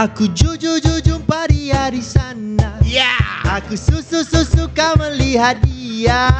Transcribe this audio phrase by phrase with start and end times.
[0.00, 2.80] Aku jujur jujur jumpa dia di sana.
[2.88, 3.20] Ya.
[3.44, 6.32] Aku susu susu suka melihat dia.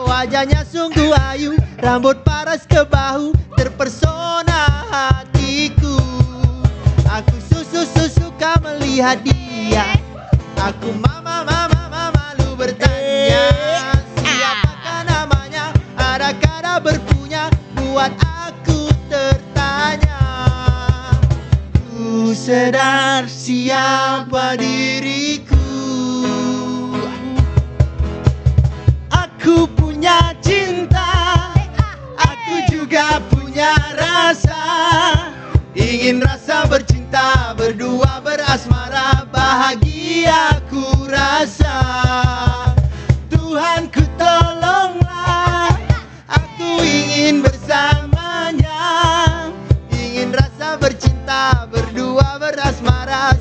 [0.00, 6.00] Wajahnya sungguh ayu Rambut paras ke bahu Terpersona hatiku.
[7.04, 9.92] Aku susu susu suka melihat dia.
[10.56, 13.92] Aku mama mama mama malu bertanya
[14.24, 15.76] Siapakah namanya?
[16.00, 18.31] Adakah dia berpunya Buat aku
[22.42, 25.62] sedar siapa diriku.
[29.14, 31.38] Aku punya cinta
[32.18, 34.58] Aku juga punya rasa.
[35.78, 41.78] Ingin rasa bercinta Berdua berasmara Bahagia ku rasa.
[43.30, 45.01] Tuhan ku tolonglah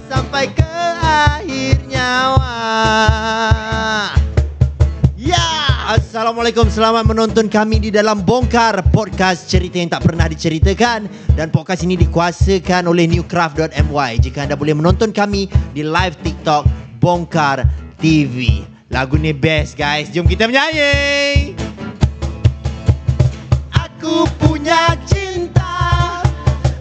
[0.07, 0.67] Sampai ke
[1.01, 2.57] akhir nyawa.
[5.19, 5.47] Ya,
[5.91, 6.67] Assalamualaikum.
[6.71, 9.51] Selamat menonton kami di dalam Bongkar Podcast.
[9.51, 15.13] Cerita yang tak pernah diceritakan Dan podcast ini dikuasakan oleh newcraft.my Jika anda boleh menonton
[15.13, 16.65] kami di live TikTok
[16.99, 17.67] Bongkar
[18.01, 20.11] TV Lagu ni best guys.
[20.11, 21.55] Jom kita menyanyi.
[23.71, 26.19] Aku punya cinta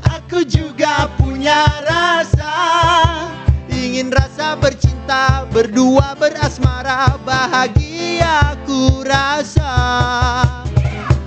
[0.02, 2.52] Aku juga punya rasa
[3.72, 9.72] Ingin rasa bercinta Berdua berasmara Bahagia ku rasa.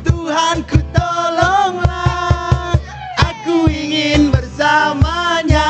[0.06, 2.78] Tuhan ku tolonglah
[3.18, 5.70] Aku ingin bersamanya.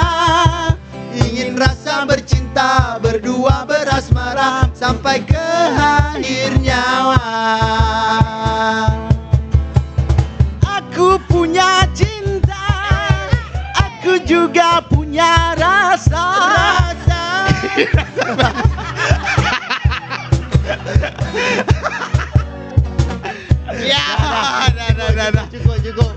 [1.16, 7.93] Ingin rasa bercinta Berdua berasmara Sampai ke akhir nyawa
[14.34, 17.24] juga punya rasa Rasa
[23.84, 24.06] Ya.
[24.72, 25.46] Dah dah dah dah.
[25.52, 26.12] Cukup cukup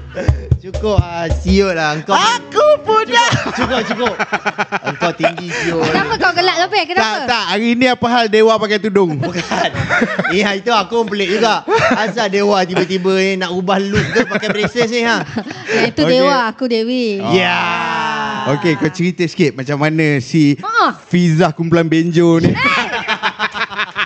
[0.61, 3.23] Cukup ah, siul lah Engkau Aku punya.
[3.55, 4.15] Cukup cukup
[4.87, 6.57] Engkau tinggi siul Kenapa kau gelak?
[6.67, 7.25] Tak Kenapa?
[7.27, 9.19] tak hari ni apa hal dewa pakai tudung?
[9.19, 9.43] Bukan
[10.37, 11.63] Ya itu aku pun pelik juga
[11.95, 15.23] Asal dewa tiba-tiba ni Nak ubah look ke Pakai braces ni ha
[15.71, 16.13] Yang itu Okey.
[16.13, 17.19] Dewa, aku Dewi.
[17.35, 17.59] Ya
[18.47, 20.95] Okey, kau cerita sikit macam mana si Ha.
[21.11, 22.55] Fizah kumpulan benjo ni.
[22.55, 24.06] Cik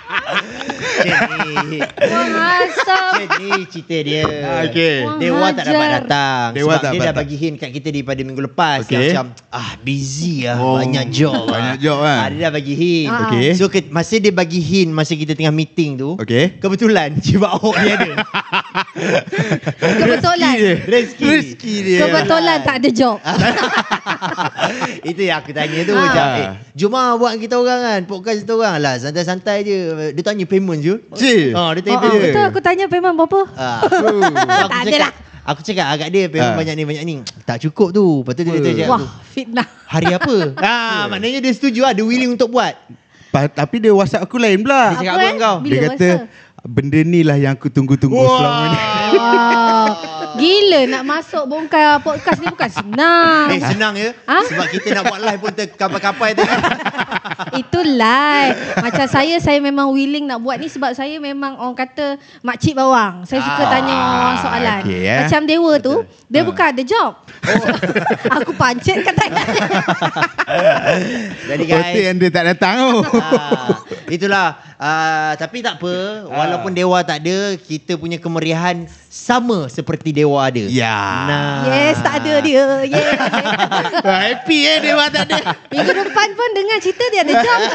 [1.01, 1.79] ni
[3.67, 4.23] cerita dia
[4.65, 4.97] Okey.
[5.03, 7.19] Wang Dewa tak dapat datang Dewa Sebab tak dia dah datang.
[7.21, 8.79] bagi hint kat kita daripada minggu lepas.
[8.85, 11.81] Yang macam Ah busy lah Oh, Banyak job banyak lah.
[11.81, 12.17] job kan?
[12.17, 13.19] ah, Dia dah bagi hint Ah.
[13.25, 13.47] Okey.
[13.53, 16.57] So ke, masa dia bagi hint Masa kita tengah meeting tu Okey.
[16.57, 18.11] Kebetulan Cik Ahok ni ada
[19.73, 20.55] Kebetulan.
[20.83, 21.99] Rezeki Rezeki dia.
[22.01, 23.17] Kebetulan tak ada job.
[25.03, 26.01] Itu yang aku tanya tu Ah.
[26.01, 29.77] macam eh, Jom lah buat kita orang kan Podcast kita orang Lah santai-santai je
[30.11, 31.45] Dia tanya payment je Cik.
[31.51, 33.39] ha, Dia tanya Oh, payment betul aku tanya payment berapa?
[33.53, 33.79] Ah.
[33.81, 34.05] Aku
[34.71, 35.11] Tak adalah.
[35.43, 36.57] Aku cakap agak dia payment Ah.
[36.57, 39.67] banyak ni banyak ni Tak cukup tu Lepas tu dia tanya Wah, aku fitnah.
[39.85, 42.75] Hari apa ah, Maknanya dia setuju lah Dia willing untuk buat
[43.29, 44.91] Pa, tapi dia WhatsApp aku lain pula.
[44.91, 45.39] Dia cakap Apa, apa eh?
[45.39, 45.55] kau?
[45.57, 46.27] Bila dia kata masa?
[46.61, 48.77] benda ni lah yang aku tunggu-tunggu selama ni.
[50.33, 53.47] Gila nak masuk bongkar podcast ni bukan senang.
[53.49, 54.43] Eh senang ya Ah?
[54.43, 56.47] Sebab kita nak buat live pun terkapai-kapai tadi
[57.61, 58.55] Itu live.
[58.77, 63.25] Macam saya, saya memang willing nak buat ni sebab saya memang orang kata makcik bawang.
[63.25, 64.81] Saya suka Ah, tanya orang soalan.
[64.83, 65.19] okey, eh.
[65.21, 66.45] Macam Dewa tu, dia Ah.
[66.45, 67.11] bukan ada job.
[68.37, 69.25] Aku pancit kata
[71.41, 73.01] Jadi Betul guys yang dia tak datang tu.
[73.17, 74.47] Ah, itulah
[74.77, 75.93] ah, Tapi tak apa
[76.27, 80.97] Walaupun Dewa tak ada Kita punya kemeriahan Sama seperti Dewa ada Ya.
[81.25, 82.65] Nah Yes, tak ada dia.
[82.85, 83.17] Yes.
[84.21, 85.37] Happy eh dia tak ada.
[85.71, 87.59] Minggu depan pun dengar cerita dia ada job.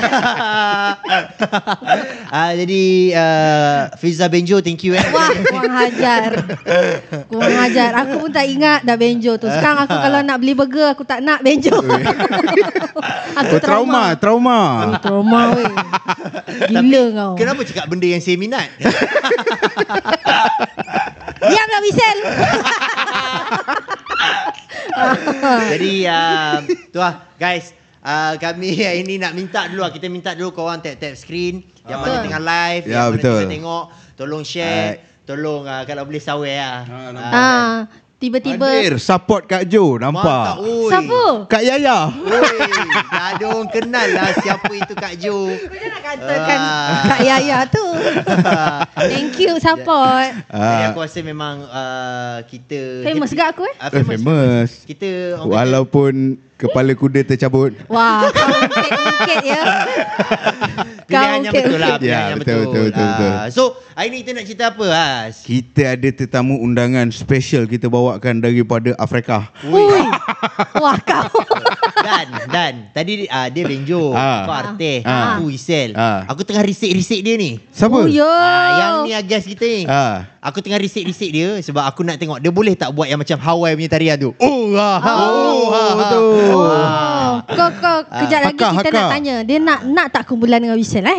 [2.37, 2.85] ah, Jadi
[3.15, 6.31] uh, Fiza Benjo Thank you eh Wah, kurang hajar.
[7.31, 7.91] Kurang hajar.
[8.05, 9.49] Aku pun tak ingat dah benjo tu.
[9.49, 11.75] Sekarang aku kalau nak beli burger, aku tak nak benjo.
[13.41, 14.21] aku Oh, trauma, trauma.
[14.21, 14.61] trauma.
[14.85, 15.75] Oh, trauma weh.
[16.69, 17.33] Gila kau.
[17.41, 18.69] Kenapa cakap benda yang saya minat
[21.47, 22.23] Diamlah Michelle.
[25.73, 26.57] Jadi uh,
[26.89, 27.73] Tu lah Guys
[28.07, 29.91] Uh, kami hari ni nak minta dulu lah.
[29.91, 32.23] Kita minta dulu korang tap-tap screen Yang mana Betul.
[32.23, 33.35] tengah live Ya, Yang mana betul.
[33.35, 33.85] tengah tengok
[34.15, 34.91] Tolong share
[35.27, 36.99] Tolong uh, kalau boleh sawer lah Ha.
[37.11, 37.75] Ah, Ah,
[38.17, 40.89] Tiba-tiba Hadir support Kak Jo Nampak oi.
[40.89, 41.21] Siapa?
[41.47, 42.49] Kak Yaya Oi,
[43.13, 45.53] dah ada orang kenal lah siapa itu Kak Jo.
[45.53, 47.05] Macam nak katakan Ah.
[47.05, 47.85] Kak Yaya tu
[49.13, 50.89] Thank you support Jadi Ah.
[50.89, 54.71] aku rasa memang uh, kita Famous gak aku eh Ah, Eh, famous.
[54.83, 55.09] Kita
[55.45, 59.61] Walaupun Kepala kuda tercabut Wah kau ungkit-ungkit ya
[61.07, 63.31] Pilihan yang betul lah Pilihan Ya, yang betul, betul, betul, betul.
[63.33, 63.63] Ah, So
[63.93, 65.35] hari ni kita nak cerita apa Has?
[65.41, 69.87] Kita ada tetamu undangan special Kita bawakan daripada Afrika Ui
[70.77, 71.31] Wah kau
[71.97, 74.43] Dan Dan Tadi uh, dia Benjo Ah.
[74.43, 75.39] Aku Arteh Ah.
[75.39, 76.27] Aku Isel Ah.
[76.27, 77.95] Aku tengah risik-risik dia ni Siapa?
[77.97, 80.27] Oh yo ah, Yang ni Agas kita ni Ah.
[80.43, 83.75] Aku tengah risik-risik dia Sebab aku nak tengok Dia boleh tak buat yang macam Hawaii
[83.75, 85.93] punya tarian tu Oh, ah, ah, Oh, ah, ah.
[85.97, 86.53] betul.
[86.53, 87.35] Oh,
[87.69, 88.95] kau kau kejap lagi Hakak, kita hakak.
[88.97, 89.37] nak tanya.
[89.43, 91.19] Dia nak nak tak kumpulan dengan Wisel eh?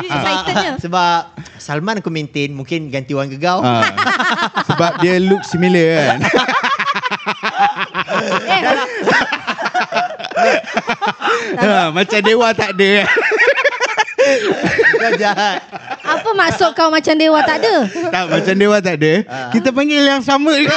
[0.00, 0.72] Excitednya.
[0.78, 1.20] Sebab
[1.56, 3.84] Salman aku maintain Mungkin ganti orang gegau Ah.
[4.64, 6.18] Sebab dia look similar kan
[8.50, 8.60] Eh,
[11.58, 13.08] ha, Macam dewa tak ada kan
[14.96, 15.58] Kau jahat
[16.00, 17.86] apa maksud kau macam dewa tak ada?
[18.10, 19.12] Tak macam dewa tak ada
[19.48, 20.74] Kita panggil yang sama juga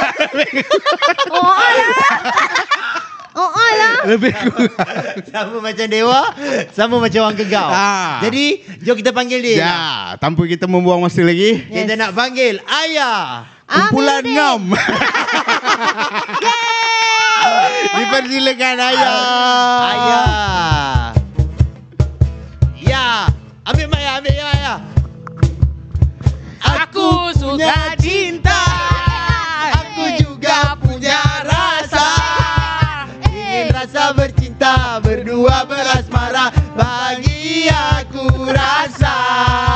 [1.28, 1.90] Oh alah.
[3.34, 3.98] Oh alah.
[4.10, 5.26] Lebih kurang.
[5.26, 6.20] Sama macam dewa
[6.70, 8.22] Sama macam orang gegau Ah.
[8.22, 9.56] Jadi Jom kita panggil dia.
[9.58, 9.78] Ya
[10.16, 11.58] Tanpa kita membuang masa lagi.
[11.62, 11.98] Kita Yes.
[11.98, 13.50] nak panggil Ayah.
[13.64, 14.62] Kumpulan Ambil ngam
[17.94, 19.16] Dipersilakan ayah.
[19.82, 20.26] Ayah.
[22.76, 23.06] Ya
[23.64, 24.76] Ambil mic ya Ambil ya Ayah
[26.84, 28.60] Aku suka cinta
[35.44, 39.12] Berdua berasmara Bagi aku rasa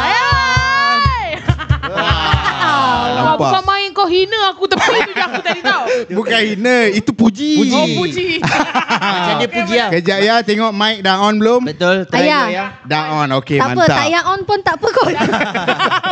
[0.08, 1.36] Hey!
[3.20, 3.36] Nampak.
[3.36, 5.82] bukan main kau hina aku tepi tu je aku tadi tau.
[6.16, 7.74] Bukan hina Itu puji Puji.
[7.74, 8.28] Oh puji.
[9.18, 12.44] Macam dia puji lah Kejap ya Tengok mic dah on belum Betul try Ayah.
[12.46, 15.10] Ayah Dah on Okay tak apa, mantap tak payah on pun tak apa kot.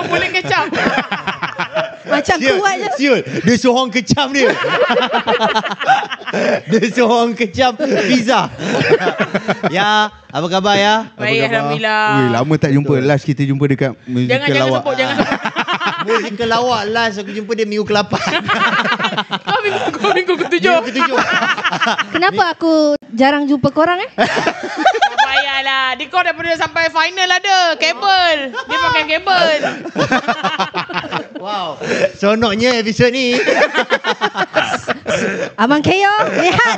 [0.06, 0.64] Boleh kecap.
[2.06, 2.90] Macam Siul, kuat je.
[2.96, 4.50] Siul Dia seorang kecam dia
[6.66, 7.72] Dia seorang kecam
[8.06, 8.40] Pizza
[9.68, 12.04] Ya Apa khabar ya Baik Alhamdulillah.
[12.12, 15.40] Weh, lama tak jumpa Last kita jumpa dekat Musical Jangan jangan lawak sebut jangan sebut.
[16.06, 18.12] Musical lawak last Aku jumpa dia minggu ke-8
[19.46, 20.82] Kau minggu kau minggu ketujuh.
[20.82, 21.10] Minggu ke-7
[22.14, 24.10] Kenapa aku jarang jumpa korang eh?
[25.26, 25.94] Payahlah.
[25.98, 28.38] Dia kau daripada sampai final ada kabel.
[28.50, 29.60] Dia pakai kabel.
[31.38, 31.78] Wow
[32.18, 33.38] Sonoknya episod ni
[35.62, 36.76] Abang Keo, lihat.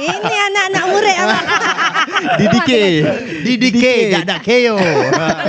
[0.00, 1.46] Ini anak-anak murid abang.
[2.38, 2.70] DDK
[3.44, 3.84] DDK
[4.14, 4.76] Dak dak KO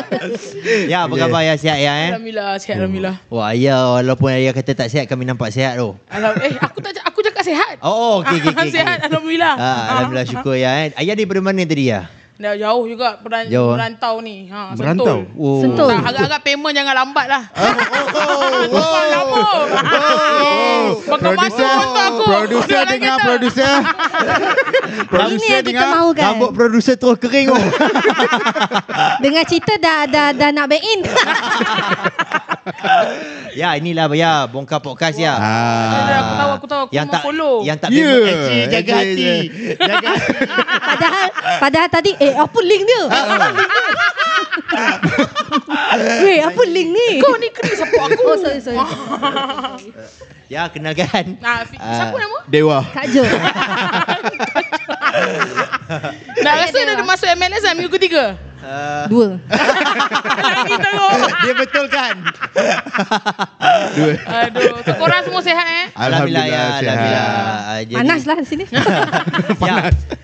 [0.91, 1.53] Ya apa khabar ya?
[1.59, 2.09] Sihat ya eh?
[2.15, 3.15] Alhamdulillah sihat alhamdulillah.
[3.29, 5.93] Wah ayah Walaupun ayah kata tak sihat Kami nampak sihat tu.
[6.09, 7.75] Eh aku tak aku cakap sihat.
[7.83, 8.69] Oh okey okey okey.
[8.73, 9.53] Sihat alhamdulillah.
[9.59, 10.95] Ah, Alhamdulillah syukur ya eh.
[10.97, 13.77] Ayah daripada mana tadi ya Dah jauh juga peran, Jauh, ah?
[13.77, 14.49] merantau ni.
[14.49, 15.05] Ha, Merantau?
[15.05, 15.37] Sentul.
[15.37, 15.61] Oh.
[15.61, 15.89] Sentul.
[15.93, 17.43] Tak, agak-agak payment jangan lambat lah.
[17.53, 17.61] Oh,
[18.17, 19.37] oh, Bukan lama.
[19.37, 21.05] Yes.
[21.13, 22.23] Bakal masuk Producer untuk aku.
[22.25, 23.27] Producer dengar kereta.
[23.29, 23.73] Producer
[24.93, 26.25] Ini Producer yang kita dengar mahukan.
[26.25, 27.63] Rambut producer terus kering oh.
[29.23, 30.99] Dengar cerita dah dah dah nak back in.
[33.59, 36.81] Ya inilah ya Bongkar podcast ya Dah, Aku tahu, aku tahu.
[36.83, 37.55] Aku yang mau tak follow.
[37.61, 38.01] yang tak Ya.
[38.01, 38.17] yeah.
[38.25, 39.75] actually jaga Actually, hati je.
[39.77, 40.31] jaga hati
[40.89, 41.27] Padahal
[41.59, 43.01] padahal tadi eh apa link dia?
[43.03, 43.85] Ah, Apa link dia?
[46.23, 47.09] Weh, apa link ni?
[47.19, 48.23] Kau ni kena support aku.
[48.31, 48.79] Oh, sorry, sorry.
[50.47, 51.97] ya kenalkan fi- Ah.
[51.99, 52.37] siapa nama?
[52.47, 53.23] Dewa Kak Jo.
[56.35, 58.33] Nak rasa dah ada masuk MLS lah minggu ketiga.
[58.63, 59.27] Uh, Dua.
[60.73, 61.11] Teruk.
[61.39, 62.15] dia betul kan
[63.95, 65.85] Dua Aduh, so korang semua sihat eh?
[65.93, 66.63] Alhamdulillah ya.
[66.79, 67.27] Alhamdulillah
[67.63, 68.65] Ah, jadi- Panas lah di sini.
[69.59, 69.75] ya,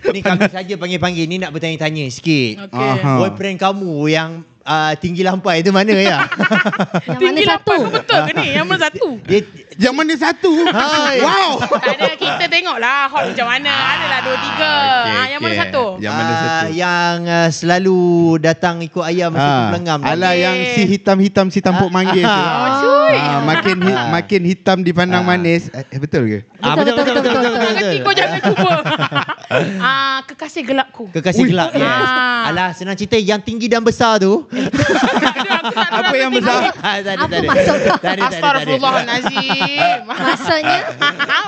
[0.06, 2.90] Ni kami saja panggil-panggil Ni nak bertanya-tanya sikit Okey.
[2.96, 3.12] Aha.
[3.18, 4.30] Boyfriend kamu yang
[4.62, 6.24] uh, tinggi lampai tu mana ya?
[7.04, 7.70] Yang mana Tinggi satu?
[7.70, 8.46] tu betul ke ni?
[8.50, 9.06] Yang mana satu?
[9.22, 9.40] Dia
[9.78, 11.16] Yang mana satu Hai.
[11.20, 12.29] Wow Tak ada, kita
[12.70, 13.72] tengok lah hot macam mana.
[13.90, 14.74] Adalah dua tiga.
[14.78, 15.84] Okey, Ah, yang mana satu?
[15.98, 17.98] Yang mana ah, satu Yang uh, selalu
[18.38, 20.06] datang ikut ayah masa Ah, tu pelengam tu.
[20.06, 20.38] Alah Okey.
[20.40, 22.30] yang si hitam-hitam si tampuk manggis tu.
[22.30, 22.78] Ah.
[22.78, 23.16] Cuy.
[23.18, 24.06] Ah, makin hi, Ah.
[24.08, 25.28] makin hitam dipandang Ah.
[25.28, 25.66] manis.
[25.74, 26.38] Eh, betul ke?
[26.62, 28.70] Ah, Betul, betul, betul, betul, Nak kaki kau jangan cuba.
[29.82, 31.10] Ah, kekasih gelapku.
[31.10, 31.50] Kekasih Ui.
[31.50, 31.82] gelap yes.
[31.82, 32.48] Ah.
[32.48, 34.46] Alah senang cerita Yang tinggi dan besar tu
[36.00, 36.70] Apa yang besar?
[36.70, 37.26] Apa
[37.98, 38.24] tak ada.
[38.30, 40.06] Astagfirullahalazim.
[40.06, 40.80] Maksudnya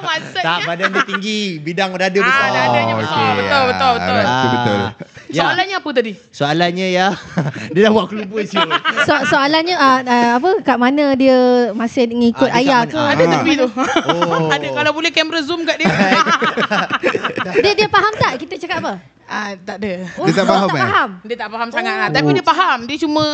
[0.03, 0.43] Maksudnya.
[0.45, 3.17] Tak badan dia tinggi Bidang dada besar Ah, dadanya besar.
[3.23, 3.39] okey.
[3.39, 4.19] Betul, betul, betul.
[4.19, 4.81] Ah, Itu betul.
[5.33, 5.49] Ya.
[5.49, 6.13] Soalannya apa tadi?
[6.29, 7.09] Soalannya ya.
[7.73, 8.69] dia dah buat aku lupa siul.
[9.09, 13.01] So, soalannya uh, uh, apa kat mana dia masih ngikut Ah, dia kat ayah ke?
[13.01, 13.13] Ah.
[13.17, 13.69] Ada tepi tu.
[14.13, 14.53] Oh.
[14.53, 15.89] Ada kalau boleh kamera zoom kat dia.
[17.65, 18.95] Dia dia faham tak kita cakap apa?
[19.25, 19.93] ah, tak ada.
[20.21, 20.83] Oh, Dia tak faham, tak eh?
[20.85, 21.11] faham.
[21.25, 22.09] Dia tak faham sangat lah.
[22.13, 22.79] Tapi dia faham.
[22.85, 23.25] Dia cuma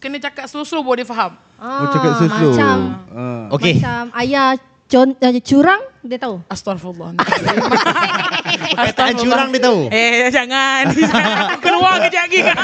[0.00, 1.32] kena cakap slow-slow baru dia faham.
[1.60, 2.32] Oh cakap slow-slow.
[2.32, 2.78] Ah, Macam
[3.12, 3.44] Ah.
[3.52, 3.74] Okey.
[3.78, 4.48] macam ayah
[4.88, 6.36] con, uh, curang dia tahu.
[6.52, 7.16] Astagfirullah.
[8.76, 9.80] Perkataan curang dia tahu.
[9.88, 10.90] Eh, jangan.
[11.64, 12.56] Keluar kejap lagi kan.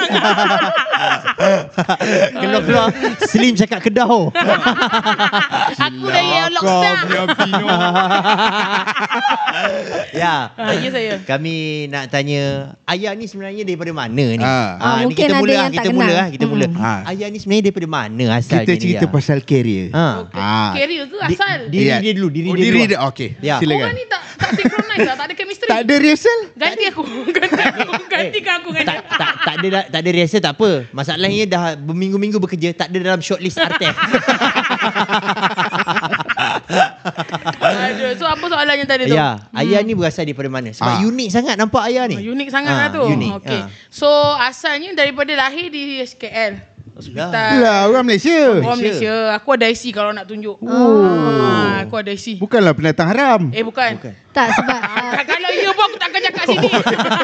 [2.40, 2.86] Keluar keluar
[3.28, 4.32] Slim cakap kedau.
[5.86, 7.66] Aku dah ya punya Pino.
[10.16, 10.34] ya.
[10.56, 11.14] Ah, ya saya.
[11.24, 14.44] Kami nak tanya ayah ni sebenarnya daripada mana ni?
[14.44, 14.76] Ah.
[14.80, 15.98] Ah, ni mungkin kita ada mula yang lah, tak kita kenal.
[16.00, 16.66] mula lah, kita mula.
[16.66, 16.80] Hmm.
[16.80, 17.00] Ah.
[17.10, 19.86] Ayah ni sebenarnya daripada mana asal Kita dia ni, cerita pasal career.
[19.92, 20.06] Ha.
[20.34, 20.70] Ah.
[20.76, 21.58] Carrier ke Di- asal?
[21.68, 22.98] Diri dia dulu, diri oh, dia diri dia.
[23.08, 23.29] Okey.
[23.38, 23.56] Ya.
[23.58, 23.86] Silakan.
[23.86, 25.14] Orang ni tak tak synchronize lah.
[25.14, 25.68] Tak ada chemistry.
[25.68, 26.38] Tak ada rehearsal?
[26.54, 27.02] Ganti aku.
[27.36, 27.92] Ganti aku.
[28.06, 29.16] Gantikan aku dengan tak, dia.
[29.16, 30.70] tak, tak ada tak ada rehearsal tak apa.
[30.90, 33.94] Masalahnya dah berminggu-minggu bekerja tak ada dalam shortlist Artef.
[37.60, 39.14] Aduh, so apa soalannya tadi tu?
[39.14, 40.70] ya, ayah ni berasal daripada mana?
[40.72, 41.02] Sebab Ah.
[41.02, 42.16] unik sangat nampak ayah ni.
[42.18, 43.02] Oh, unik sangat Ah, lah tu.
[43.04, 43.32] Unik.
[43.42, 43.60] Okay.
[43.60, 43.66] Ah.
[43.88, 44.08] So
[44.38, 46.69] asalnya daripada lahir di SKL.
[47.00, 47.52] Hospital.
[47.58, 48.38] Lah, orang Malaysia.
[48.52, 49.08] Orang Malaysia.
[49.08, 49.14] Malaysia.
[49.34, 50.56] Aku ada IC kalau nak tunjuk.
[50.56, 51.02] Oh.
[51.02, 52.36] Ah, aku ada IC.
[52.36, 53.40] Bukanlah pendatang haram.
[53.50, 53.96] Eh bukan.
[53.96, 54.12] Bukan.
[54.30, 56.68] Tak sebab uh, Ah, kalau ya pun aku takkan cakap sini.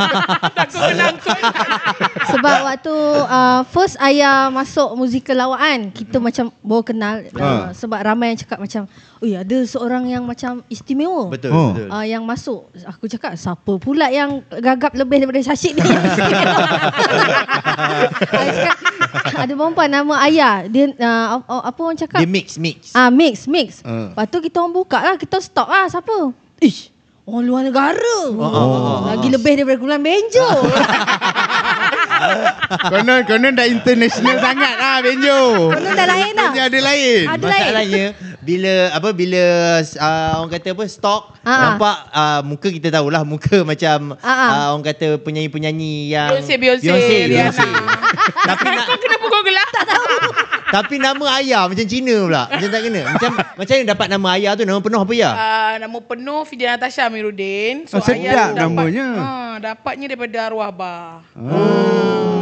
[0.59, 1.38] Takut kena angkut.
[2.35, 7.71] sebab waktu uh, first ayah masuk musikal lawakan kita macam baru kenal uh, Ha.
[7.73, 8.83] sebab ramai yang cakap macam
[9.16, 11.30] oh ya ada seorang yang macam istimewa.
[11.30, 11.71] Betul, Oh.
[11.71, 11.88] betul.
[11.88, 16.11] Uh, yang masuk Aku cakap Siapa pula yang Gagap lebih daripada Syashid ni Aku
[18.50, 18.76] cakap,
[19.42, 22.92] Ada perempuan nama Ayah Dia uh, apa- Apa orang cakap Dia mix mix.
[22.92, 23.80] Ah mix mix.
[23.82, 24.10] Ah.
[24.10, 26.32] Lepas tu kita orang buka lah, kita stop lah siapa?
[26.58, 26.88] Ish,
[27.22, 28.18] orang luar negara.
[28.30, 30.48] oh, Lagi lebih daripada Kuala Benjo.
[32.66, 35.68] Konon konon dah international sangat lah Benjo.
[35.70, 36.50] Konon dah lain dah.
[36.50, 37.25] Dia ada lain.
[37.28, 37.64] Ada lain.
[37.66, 38.04] Masalahnya
[38.40, 39.42] bila apa bila
[39.82, 41.60] uh, orang kata apa stok Ah, ah.
[41.68, 47.16] nampak uh, muka kita tahulah muka macam uh, orang kata penyanyi-penyanyi yang Beyonce, Beyonce, Beyonce.
[47.26, 47.66] Beyonce.
[48.35, 49.68] Tapi nak Kau kenapa kau gelak?
[49.75, 50.06] Tak tahu.
[50.76, 52.42] tapi nama ayah macam Cina pula.
[52.50, 53.00] Macam tak kena.
[53.06, 55.30] Macam macam yang dapat nama ayah tu nama penuh apa ya?
[55.30, 57.87] Uh, nama penuh Fidia Natasha Amiruddin.
[57.90, 59.06] Oh, sedap namanya.
[59.16, 61.23] Uh, dapatnya daripada arwah abah.
[61.38, 62.37] Oh.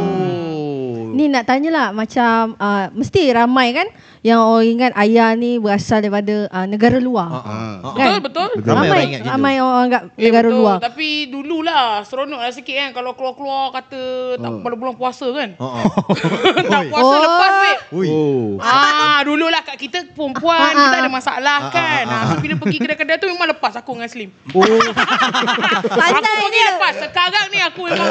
[1.15, 3.87] Ni nak tanyalah macam uh, mesti ramai kan
[4.25, 7.29] yang orang ingat ayah ni berasal daripada uh, negara luar.
[7.29, 7.93] Ah, ah, ah.
[7.93, 8.17] Kan?
[8.17, 8.49] Betul, betul.
[8.57, 8.73] Betul.
[8.73, 10.57] Ramai orang Ramai ingat ramai orang anggap Eh, negara betul.
[10.57, 10.77] luar.
[10.81, 14.01] Tapi dululah seronok lah sikit kan kalau keluar-keluar kata
[14.41, 15.49] tak pada bulan puasa kan.
[15.61, 15.77] Oh.
[16.73, 17.21] tak puasa Oh.
[17.21, 17.77] lepas weh.
[18.09, 18.47] Oh.
[18.57, 21.13] Ah, dululah kat kita perempuan Ah, ah, kita ada ah.
[21.13, 22.03] masalah kan.
[22.09, 24.33] Ah, so bila pergi kedai-kedai tu memang lepas aku dengan Slim.
[24.57, 24.65] Oh.
[26.09, 26.93] Aku pergi lepas.
[26.97, 28.09] Sekarang ni aku memang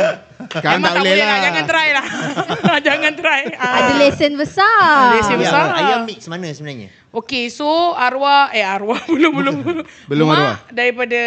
[0.55, 1.39] Sekarang memang tak boleh lah.
[1.43, 2.07] Jangan try lah.
[2.87, 3.43] jangan try.
[3.59, 3.75] Ah.
[3.75, 5.19] Ada lesen besar.
[5.19, 5.65] Lesen Ayah, besar.
[5.83, 6.89] ayah mix mana sebenarnya?
[7.11, 9.85] Okey, so arwah eh arwah belum belum belum.
[10.07, 10.57] Belum Mak arwah.
[10.71, 11.21] daripada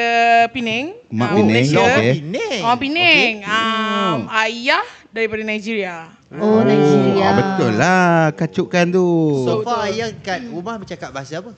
[0.55, 0.95] Penang.
[1.11, 1.79] Mak ah, Penang, Malaysia.
[1.83, 2.11] okey.
[2.23, 2.59] Penang.
[2.63, 3.33] Orang Penang.
[3.43, 5.95] Um, ayah daripada Nigeria.
[6.31, 7.27] Oh Nigeria.
[7.27, 9.07] Ah, betul lah kacukan tu.
[9.43, 11.51] So far ayah kat rumah bercakap bahasa apa?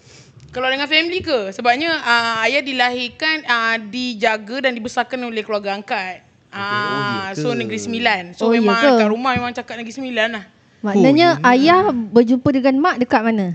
[0.49, 1.53] Kalau dengan family ke?
[1.53, 6.28] Sebabnya uh, ayah dilahirkan, uh, dijaga dan dibesarkan oleh keluarga angkat.
[6.49, 8.33] Ah, oh, so Negeri Sembilan.
[8.33, 10.45] So Oh, memang kat rumah memang cakap Negeri Sembilan lah.
[10.81, 13.53] Maknanya ayah berjumpa dengan mak dekat mana?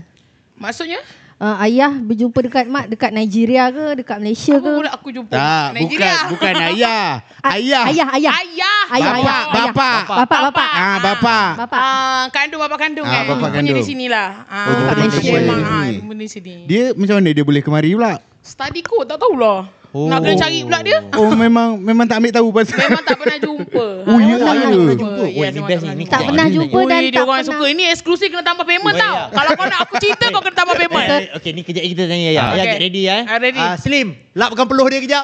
[0.55, 1.01] Maksudnya?
[1.35, 4.71] Uh, ayah berjumpa dekat mak dekat Nigeria ke, dekat Malaysia Apa ke?
[4.73, 6.15] pula aku jumpa Tak, Nigeria?
[6.23, 7.03] bukan bukan ayah.
[7.43, 7.83] Ah, Ayah.
[7.83, 8.33] Ayah, ayah.
[8.33, 8.77] Ayah.
[8.87, 9.65] Ayah, Bapa, ayah, ayah.
[9.67, 9.89] bapa.
[10.15, 10.69] Bapak, bapak.
[10.71, 11.37] Ah, bapa.
[11.57, 11.81] Bapak.
[11.83, 13.23] Ah, kandung bapa kandung Ah, kan.
[13.27, 13.75] bapa Punya kandung.
[13.75, 14.29] di sinilah.
[14.47, 15.31] Ah, Oh, Malaysia.
[15.35, 15.95] memang ah, sini.
[15.99, 16.55] jumpa di sini.
[16.63, 18.13] Dia macam mana dia boleh kemari pula?
[18.39, 19.67] Study code tak tahulah.
[19.95, 20.11] Oh.
[20.11, 20.99] Nak kena cari pula dia.
[21.15, 22.75] Oh memang memang tak ambil tahu pasal.
[22.75, 23.85] Memang tak pernah jumpa.
[24.05, 24.43] Oh, ya ayah ke?
[24.43, 25.23] tak pernah jumpa.
[25.25, 26.03] Yes, Wah, ni memang best tak ni.
[26.05, 27.47] Tak pernah ni jumpa dan tak orang pernah.
[27.47, 27.65] suka.
[27.65, 29.15] Ini eksklusif kena tambah payment Oh, tau.
[29.15, 29.23] ya.
[29.31, 31.07] Kalau kau nak aku cerita kau kena tambah payment.
[31.07, 32.45] Eh, Okey, ni kejap kita tanya ayah.
[32.45, 32.67] Ayah Okay.
[32.67, 33.17] get ready ya.
[33.23, 33.57] Ah, ready.
[33.57, 35.23] Ah, Slim, lapkan peluh dia kejap.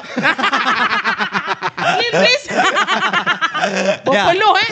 [1.92, 2.44] Slim please.
[3.62, 4.26] Ya.
[4.26, 4.70] Berpeluh eh.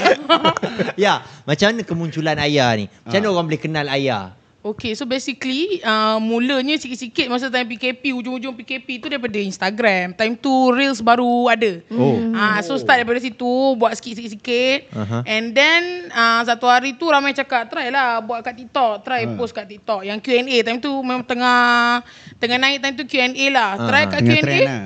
[1.07, 1.13] ya,
[1.47, 2.91] macam mana kemunculan ayah ni?
[3.01, 4.35] Macam mana orang boleh kenal ayah?
[4.61, 10.13] Okay, so basically uh, mulanya sikit-sikit masa time PKP, ujung-ujung PKP tu daripada Instagram.
[10.13, 11.81] Time tu Reels baru ada.
[11.89, 12.37] Oh.
[12.37, 14.93] Ah, so start daripada situ, buat sikit-sikit.
[14.93, 15.25] Aha.
[15.25, 19.33] And then uh, satu hari tu ramai cakap, try lah buat kat TikTok, try Ah.
[19.33, 20.05] post kat TikTok.
[20.05, 22.05] Yang Q&A time tu memang tengah
[22.37, 23.81] tengah naik time tu Q&A lah.
[23.81, 24.59] Try kat Q&A.
[24.61, 24.85] lah.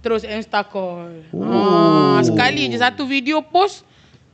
[0.00, 1.24] Terus Insta call.
[1.32, 1.40] Oh.
[1.40, 3.80] Ah, sekali je satu video post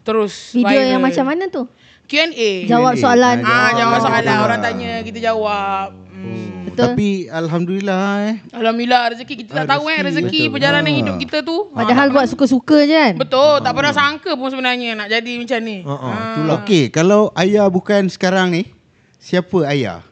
[0.03, 0.91] terus Video viral.
[0.91, 1.67] yang macam mana tu?
[2.07, 2.51] Q&A.
[2.65, 3.03] Jawab Q&A.
[3.03, 3.37] soalan.
[3.41, 4.05] Ah, jawab Oh.
[4.05, 4.45] soalan Ah.
[4.45, 5.89] orang tanya kita jawab.
[6.07, 6.45] Hmm.
[6.67, 6.79] Betul.
[6.93, 8.37] Tapi Alhamdulillah eh.
[8.51, 10.53] Alhamdulillah rezeki kita tak Ah, tahu eh rezeki, betul.
[10.53, 10.95] perjalanan Ah.
[10.95, 11.57] hidup kita tu.
[11.71, 13.15] Padahal buat suka-suka je kan.
[13.17, 15.79] Betul, tak pernah sangka pun sebenarnya nak jadi macam ni.
[15.81, 16.17] Ha, ha, Ah.
[16.31, 16.55] itulah.
[16.61, 18.63] Okey, kalau ayah bukan sekarang ni,
[19.17, 20.03] siapa ayah?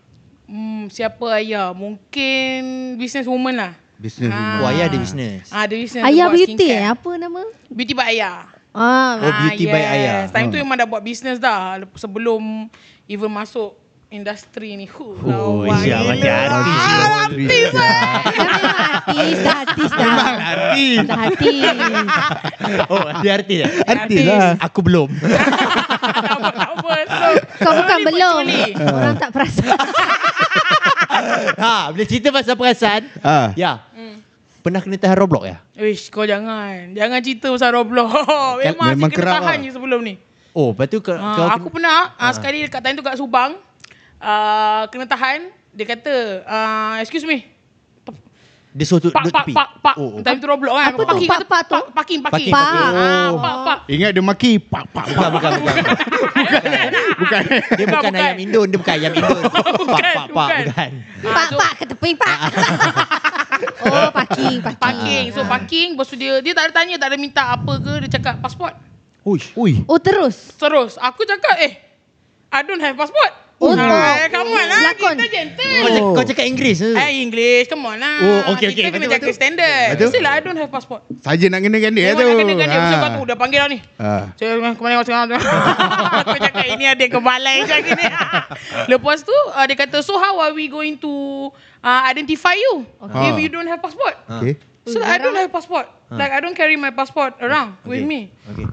[0.45, 1.73] Hmm, siapa ayah?
[1.73, 2.61] Mungkin
[2.95, 3.73] business woman lah.
[3.95, 4.39] Business Ah.
[4.57, 4.61] woman.
[4.61, 5.47] Oh, ayah ada bisnes.
[5.49, 6.81] Ah, ada business Ayah beauty skincare.
[6.81, 6.89] eh?
[6.91, 7.43] Apa nama?
[7.67, 8.54] Beauty by ayah.
[8.75, 10.26] Ah, Oh, beauty by ayah.
[10.28, 10.66] Time tu Hmm.
[10.66, 12.66] memang dah buat business dah sebelum
[13.07, 13.78] even masuk
[14.09, 14.87] industri ni.
[14.87, 16.11] Huh, Oh, gila.
[16.11, 16.75] macam artis.
[16.75, 18.02] Ah, artis eh.
[18.75, 20.11] artis, dah artis dah.
[20.35, 20.97] Artis.
[21.00, 21.62] Dah artis.
[22.88, 23.71] Oh, dia artis eh?
[23.85, 24.52] Artis lah.
[24.61, 25.09] Aku belum.
[27.57, 28.45] Kau bukan belum.
[28.76, 29.71] Orang tak perasan.
[31.62, 33.02] ha, bila cerita pasal perasaan.
[33.21, 33.54] Ah.
[33.54, 33.87] Ya.
[33.95, 34.19] Hmm.
[34.64, 35.56] Pernah kena tahan Roblox ya?
[35.76, 36.97] Wish, kau jangan.
[36.97, 38.09] Jangan cerita pasal Roblox.
[38.64, 39.64] Memang, memang kena tahan lah.
[39.68, 40.16] je sebelum ni.
[40.56, 43.59] Oh, lepas tu Ha, kau aku pernah uh, sekali dekat time tu kat Subang
[44.23, 46.14] uh, kena tahan dia kata
[46.47, 47.54] uh, excuse me
[48.75, 49.54] dia suruh tu- pak duduk pak tepi.
[49.54, 50.21] pak pak Oh, oh.
[50.21, 51.07] time tu Roblox kan Apa tu?
[51.07, 51.75] parking Pak, pak tu?
[51.95, 52.90] parking parking Parking, parking.
[52.93, 53.38] ah Oh.
[53.38, 55.75] pak pak Ingat dia maki pak pak Bukan, bukan, bukan.
[57.16, 57.43] bukan.
[57.78, 59.38] Dia bukan, ayam Indon, dia bukan ayam Indon.
[59.54, 60.90] Pak, pak, pak, bukan.
[61.23, 62.37] Ah, Pak, so- pak ke tepi, pak.
[63.85, 64.81] oh, parking, parking.
[64.81, 67.93] parking so parking lepas tu dia dia tak ada tanya tak ada minta apa ke
[68.02, 68.75] dia cakap pasport
[69.23, 69.54] Uish.
[69.54, 69.81] Ui.
[69.87, 70.52] Oh, terus.
[70.54, 71.78] terus aku cakap eh
[72.50, 73.31] I don't have passport
[73.64, 74.28] Oh, ah, oh.
[74.28, 75.14] come on lah Lakon.
[75.16, 76.12] kita gentle Oh.
[76.12, 76.90] kau cakap Inggeris ke?
[76.92, 78.16] Eh English, come on lah.
[78.21, 78.76] Oh, okey, okey.
[78.76, 79.33] Kita kena jaga betul.
[79.33, 79.88] standard.
[79.94, 80.06] Betul.
[80.06, 81.00] Mestilah I don't have passport.
[81.18, 82.25] Saja nak kenakan dia Memang tu.
[82.25, 82.66] nak kena dia.
[82.68, 83.00] Pasal Ah.
[83.00, 83.78] kau tu dah panggil dah ni.
[83.97, 84.23] Ah.
[84.35, 85.37] Saya ke mana kau sekarang tu?
[86.21, 88.06] Aku cakap ini ada kebalai macam ni.
[88.92, 91.12] Lepas tu uh, dia kata, so how are we going to
[91.80, 93.28] uh, identify you Okay.
[93.30, 94.14] if you don't have passport?
[94.30, 94.61] Okey.
[94.85, 95.88] So I don't have passport.
[96.09, 98.06] Like I don't carry my passport around with Okay.
[98.06, 98.21] me.
[98.47, 98.68] Okay.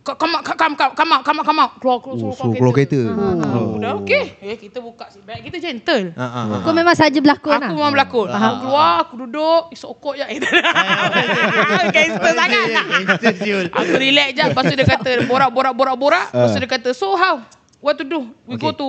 [0.00, 1.70] Come come out, come come come out, come out, come out.
[1.76, 2.96] Keluar keluar Oh, suruh so keluar kereta.
[3.04, 3.59] Oh.
[3.80, 4.24] Dah okey.
[4.38, 6.12] Eh kita buka seat bag, kita gentle.
[6.12, 6.56] Ha, ha, ha.
[6.60, 7.70] Kau memang saja berlakon Aku lah.
[7.72, 8.28] memang berlakon.
[8.28, 10.24] Aku keluar, aku duduk, sokok je.
[10.26, 10.62] Eh, tak ada.
[11.88, 12.68] Gangster sangat.
[13.72, 14.42] Aku relax je.
[14.44, 16.26] Lepas tu dia kata, borak, borak, borak, borak.
[16.28, 17.40] Lepas tu dia kata, so how?
[17.80, 18.28] What to do?
[18.44, 18.78] We go Okay.
[18.78, 18.88] to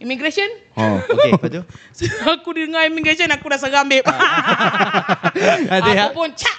[0.00, 0.48] immigration?
[0.72, 0.96] Oh.
[0.96, 1.62] Okay, lepas tu?
[1.92, 4.08] So, aku dengar immigration, aku dah seram, babe.
[5.76, 6.02] Ada ya?
[6.08, 6.58] aku pun, cak.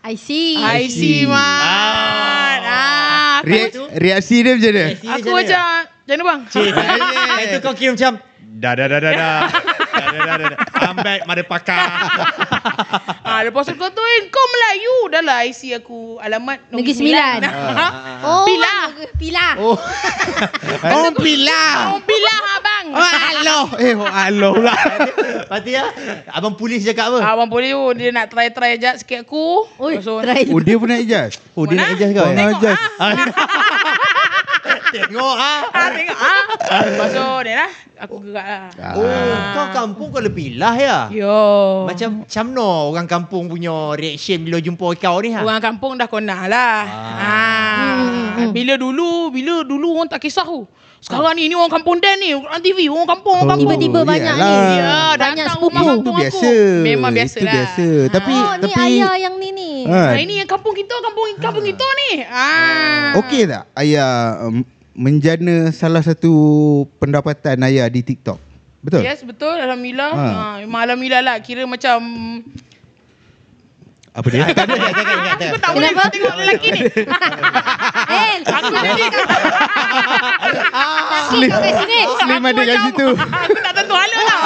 [0.00, 0.56] I see.
[0.56, 1.36] I see, man.
[2.62, 4.84] Ah, aku, Reak, reaksi dia macam mana?
[5.18, 5.62] Aku macam?
[6.06, 6.40] Macam, mana bang?
[6.46, 6.70] Cik,
[7.42, 8.12] itu kau kira macam
[8.56, 9.38] Dah dah dah dah dah
[9.90, 11.74] Dah dah dah dah I'm back motherfucker
[13.26, 14.96] Ah, lepas tu kau tu, eh, kau Melayu.
[15.10, 16.22] Dah lah IC aku.
[16.22, 17.42] Alamat Negeri Sembilan.
[17.42, 17.88] Ha?
[18.22, 18.84] Oh, Pilah.
[19.18, 19.52] Pilah.
[19.58, 19.76] Oh
[20.86, 21.70] Oh, pilah.
[21.90, 22.86] Oh, bilah abang.
[22.94, 23.66] Oh, aloh.
[23.82, 24.74] Eh, oh, aloh pula.
[25.42, 25.90] Lepas tu ya
[26.30, 29.66] Abang polis cakap apa Abang boleh oh, dia nak try-try ajak sikit aku.
[29.82, 30.46] Oi, tu- try.
[30.54, 31.42] Oh, dia pun nak adjust.
[31.58, 32.80] Oh dia nak adjust kau nak adjust.
[34.94, 35.60] Tengok ah.
[35.70, 36.42] Ah, tengok ah.
[36.86, 37.72] Lepas tu dia lah.
[37.96, 38.64] Aku gerak lah.
[38.96, 41.88] Oh kau kampung kau lebih lah ya Yo.
[41.88, 45.40] Macam macam no orang kampung punya reaction bila jumpa kau ni ha.
[45.40, 46.80] Orang kampung dah konah lah.
[46.84, 47.20] Ah.
[47.22, 48.50] Ah.
[48.52, 50.68] Bila dulu, bila dulu orang tak kisah tu.
[51.06, 52.34] Sekarang ni, ni orang kampung Dan ni.
[52.34, 53.78] Orang TV, orang kampung, orang kampung.
[53.78, 54.42] Tiba-tiba banyak ni.
[54.42, 55.70] Ya, Banyak datang sepupu.
[55.70, 56.34] rumah Itu kampung biasa.
[56.34, 56.54] aku.
[56.82, 57.54] Memang biasa Itu lah.
[57.54, 57.86] biasa.
[58.10, 59.72] Tapi oh, ni tapi ayah yang ni ni.
[59.86, 62.10] Ah, Nah, ini yang kampung kita, kampung kampung kita ni.
[62.26, 63.22] Ah.
[63.22, 64.10] Okey tak ayah
[64.50, 64.66] um,
[64.98, 66.32] menjana salah satu
[66.98, 68.42] pendapatan ayah di TikTok?
[68.82, 69.06] Betul?
[69.06, 69.54] Yes, betul.
[69.54, 70.10] Alhamdulillah.
[70.10, 70.26] Ha.
[70.26, 70.44] Ha.
[70.66, 71.36] memang Alhamdulillah lah.
[71.38, 71.98] Kira macam...
[74.16, 74.48] Apa dia?
[74.48, 74.92] Tak ada tak
[75.36, 75.46] ada.
[75.46, 76.08] Aku tak boleh Kenapa?
[76.08, 76.80] tengok lelaki ni.
[78.06, 78.88] Eh, Aku jadi...
[78.88, 79.04] laki
[81.52, 81.98] kau kat sini.
[82.16, 83.06] Slim ada kat situ.
[83.12, 84.42] Aku tak tentu hala tau.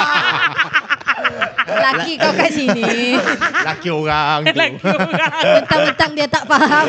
[1.71, 3.15] Laki kau kat sini.
[3.63, 4.51] Laki orang tu.
[4.51, 5.11] Lelaki orang.
[5.55, 6.85] Mentang-mentang dia tak faham.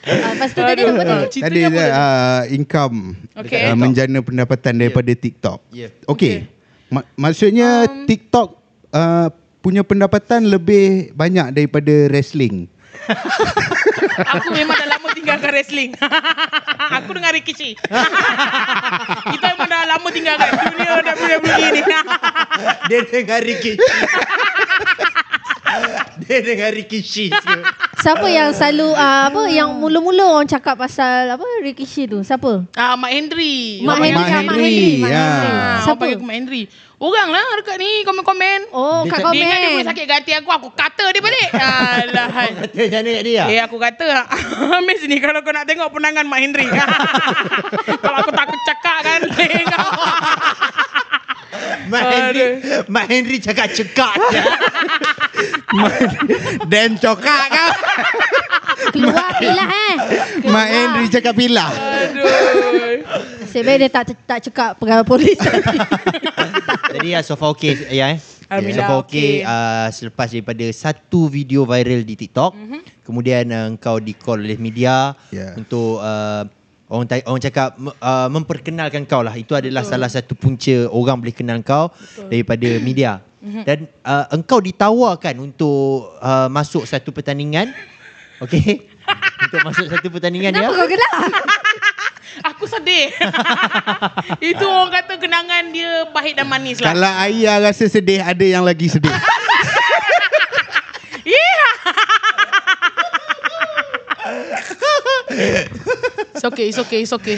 [0.00, 1.28] Ah, Lepas tu tadi apa tadi?
[1.30, 2.96] Ceritanya Tadi apa dia uh, income
[3.36, 3.62] Okey.
[3.62, 5.60] uh, menjana pendapatan daripada TikTok.
[5.70, 5.92] Ya.
[6.08, 6.48] Okey.
[6.88, 8.48] Ma- maksudnya Um, TikTok
[8.90, 9.28] uh,
[9.60, 12.68] punya pendapatan lebih banyak daripada wrestling.
[14.36, 15.90] Aku memang dah lama tinggalkan wrestling.
[16.98, 17.70] aku dengan Rikishi.
[19.32, 21.82] Kita memang dah lama tinggalkan dunia WWE ni.
[22.90, 23.72] Dia dengan Ricky.
[26.26, 27.26] Dia dengan Ricky Shi.
[28.00, 32.24] Siapa yang selalu uh, apa yang mula-mula orang cakap pasal apa Rikishi tu?
[32.24, 32.64] Siapa?
[32.74, 33.84] Ah, Mak Hendry.
[33.84, 35.20] Mak Orang Henry, panggil ah, Mak Henry, Mak ya.
[35.20, 35.50] Henry.
[35.50, 35.84] Ah, Siapa?
[35.84, 36.00] Siapa?
[36.00, 36.62] panggil aku Mak Henry.
[37.00, 38.76] Orang lah dekat ni komen-komen.
[38.76, 39.88] Oh, Dia kat tak- Dia ingat dia boleh komen.
[39.88, 41.48] sakit hati aku, aku kata dia balik.
[41.56, 42.28] Alah.
[42.28, 43.44] Kata macam mana kat dia?
[43.48, 44.08] Eh aku kata
[44.86, 46.68] Miss ni kalau kau nak tengok penangan Mak Hendry
[48.04, 49.92] Kalau aku takut cakap kan Tengok
[51.88, 52.46] Mak Henry,
[52.86, 54.42] Mak Henry cakap cekak je.
[56.68, 57.70] Dan cokak kau.
[58.92, 59.94] Keluar pilah eh.
[60.44, 61.72] Mak Henry cakap pilah.
[61.72, 62.70] Aduh
[63.60, 65.78] baik dia tak tak cakap pegawai polis tadi.
[66.90, 68.18] Jadi ya so far okay ya eh.
[68.50, 69.46] Alhamdulillah, so far okay, okay.
[69.46, 72.80] Uh, selepas daripada satu video viral di TikTok, mm-hmm.
[73.06, 75.54] kemudian uh, engkau di call oleh media Ya.
[75.54, 76.42] untuk uh,
[76.90, 79.38] orang ta- orang cakap uh, memperkenalkan kau lah.
[79.38, 79.94] Itu adalah Betul.
[79.94, 82.26] salah satu punca orang boleh kenal kau Betul.
[82.26, 83.22] daripada media.
[83.40, 83.62] Mm-hmm.
[83.62, 87.70] Dan uh, engkau ditawarkan untuk uh, masuk satu pertandingan.
[88.42, 88.90] Okey.
[89.46, 90.78] untuk masuk satu pertandingan Kenapa ya.
[90.82, 91.14] kau gelak?
[92.54, 93.10] Aku sedih.
[94.54, 96.94] Itu orang kata kenangan dia pahit dan manis lah.
[96.94, 99.10] Kalau ayah rasa sedih, ada yang lagi sedih.
[101.20, 101.68] Yeah.
[106.40, 107.36] It's okay, it's okay, it's okay.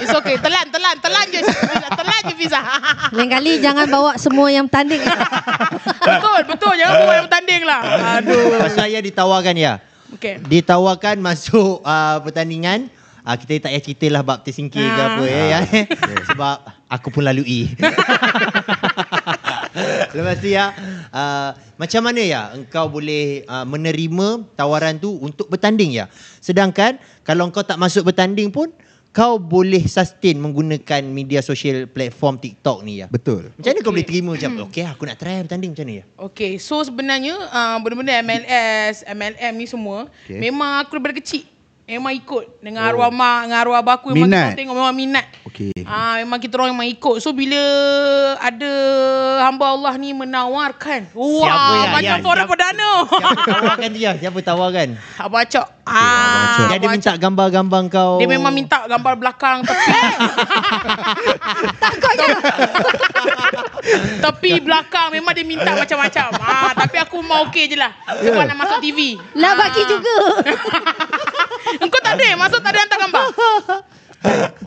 [0.00, 0.40] It's okay.
[0.40, 1.44] Telan, telan, telan je.
[1.92, 2.60] Telan je Fiza.
[3.12, 5.04] Lain kali jangan bawa semua yang bertanding.
[6.00, 6.72] betul, betul.
[6.72, 7.80] Jangan bawa yang bertanding lah.
[8.18, 8.56] Aduh.
[8.56, 9.74] Pasal ayah ditawarkan ya.
[10.08, 10.40] Okay.
[10.40, 12.88] ditawarkan masuk uh, pertandingan
[13.28, 15.08] uh, kita tak payah cerita lah bab tersingkir ke Ah.
[15.14, 15.58] apa ya, ya.
[16.32, 16.56] sebab
[16.88, 17.68] aku pun lalui
[20.10, 20.72] lepas tu ya
[21.12, 26.04] uh, macam mana ya engkau boleh uh, menerima tawaran tu untuk bertanding ya
[26.40, 28.72] sedangkan kalau engkau tak masuk bertanding pun
[29.08, 33.50] kau boleh sustain menggunakan media sosial platform TikTok ni ya Betul.
[33.50, 33.92] macam mana kau Okey.
[33.92, 37.76] boleh terima macam okey aku nak try bertanding macam ni ya Okay, so sebenarnya uh,
[37.78, 40.38] benda-benda MLS, MLM ni semua Okay.
[40.38, 41.44] memang aku daripada kecil
[41.88, 42.88] memang ikut dengan oh.
[42.92, 44.52] arwah mak, dengan arwah abah aku memang Minat.
[44.52, 45.24] kita tengok memang minat.
[45.48, 45.72] Okey.
[45.88, 47.16] Ah memang kita orang memang ikut.
[47.18, 47.56] So bila
[48.36, 48.72] ada
[49.48, 51.88] hamba Allah ni menawarkan, wah Siapa ya?
[51.88, 52.90] macam Ya, foreign siapa- perdana.
[53.08, 55.66] siapa tawarkan dia siapa tawarkan Abang Acok.
[55.88, 55.96] Ah,
[56.52, 56.66] Acok.
[56.68, 59.88] dia ada minta gambar-gambar kau Dia memang minta gambar belakang tepi.
[64.20, 66.26] tepi belakang memang dia minta macam-macam.
[66.36, 67.96] Ah, tapi aku mau okey je lah.
[68.04, 69.16] Sebab nak masuk TV.
[69.32, 70.16] Lah baki juga.
[71.82, 73.26] Engkau tak ada masuk tak ada hantar gambar.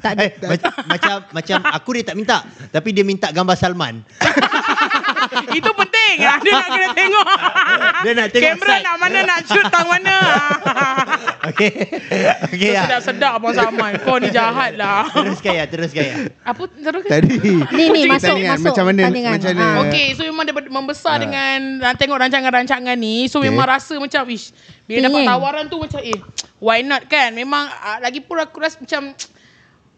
[0.03, 0.23] tak ada.
[0.23, 2.37] Eh, macam, macam macam aku dia tak minta
[2.71, 3.99] tapi dia minta gambar Salman.
[5.57, 6.15] Itu penting.
[6.21, 7.25] Ah, Dia nak kena tengok.
[8.01, 8.83] Dia nak tengok Kamera side.
[8.83, 10.17] nak mana nak shoot tang mana.
[11.49, 11.71] Okey.
[12.53, 12.81] Okey ya.
[12.85, 13.91] Sedap-sedap Abang Saman.
[14.01, 15.09] Kau ni jahat lah.
[15.09, 16.15] Teruskan ya, teruskan ya.
[16.45, 17.03] Apa terus?
[17.05, 17.35] Tadi.
[17.73, 19.01] Ni ni masuk masuk Macam mana?
[19.09, 19.65] Macam mana?
[19.65, 19.81] Ah.
[19.87, 21.19] Okey, so memang dia membesar Ah.
[21.19, 23.25] dengan uh, tengok rancangan-rancangan ni.
[23.25, 23.49] So Okey.
[23.49, 24.53] memang rasa macam ish.
[24.85, 26.19] Bila dapat tawaran tu macam eh
[26.61, 27.33] why not kan?
[27.33, 29.11] Memang uh, lagi pun aku rasa macam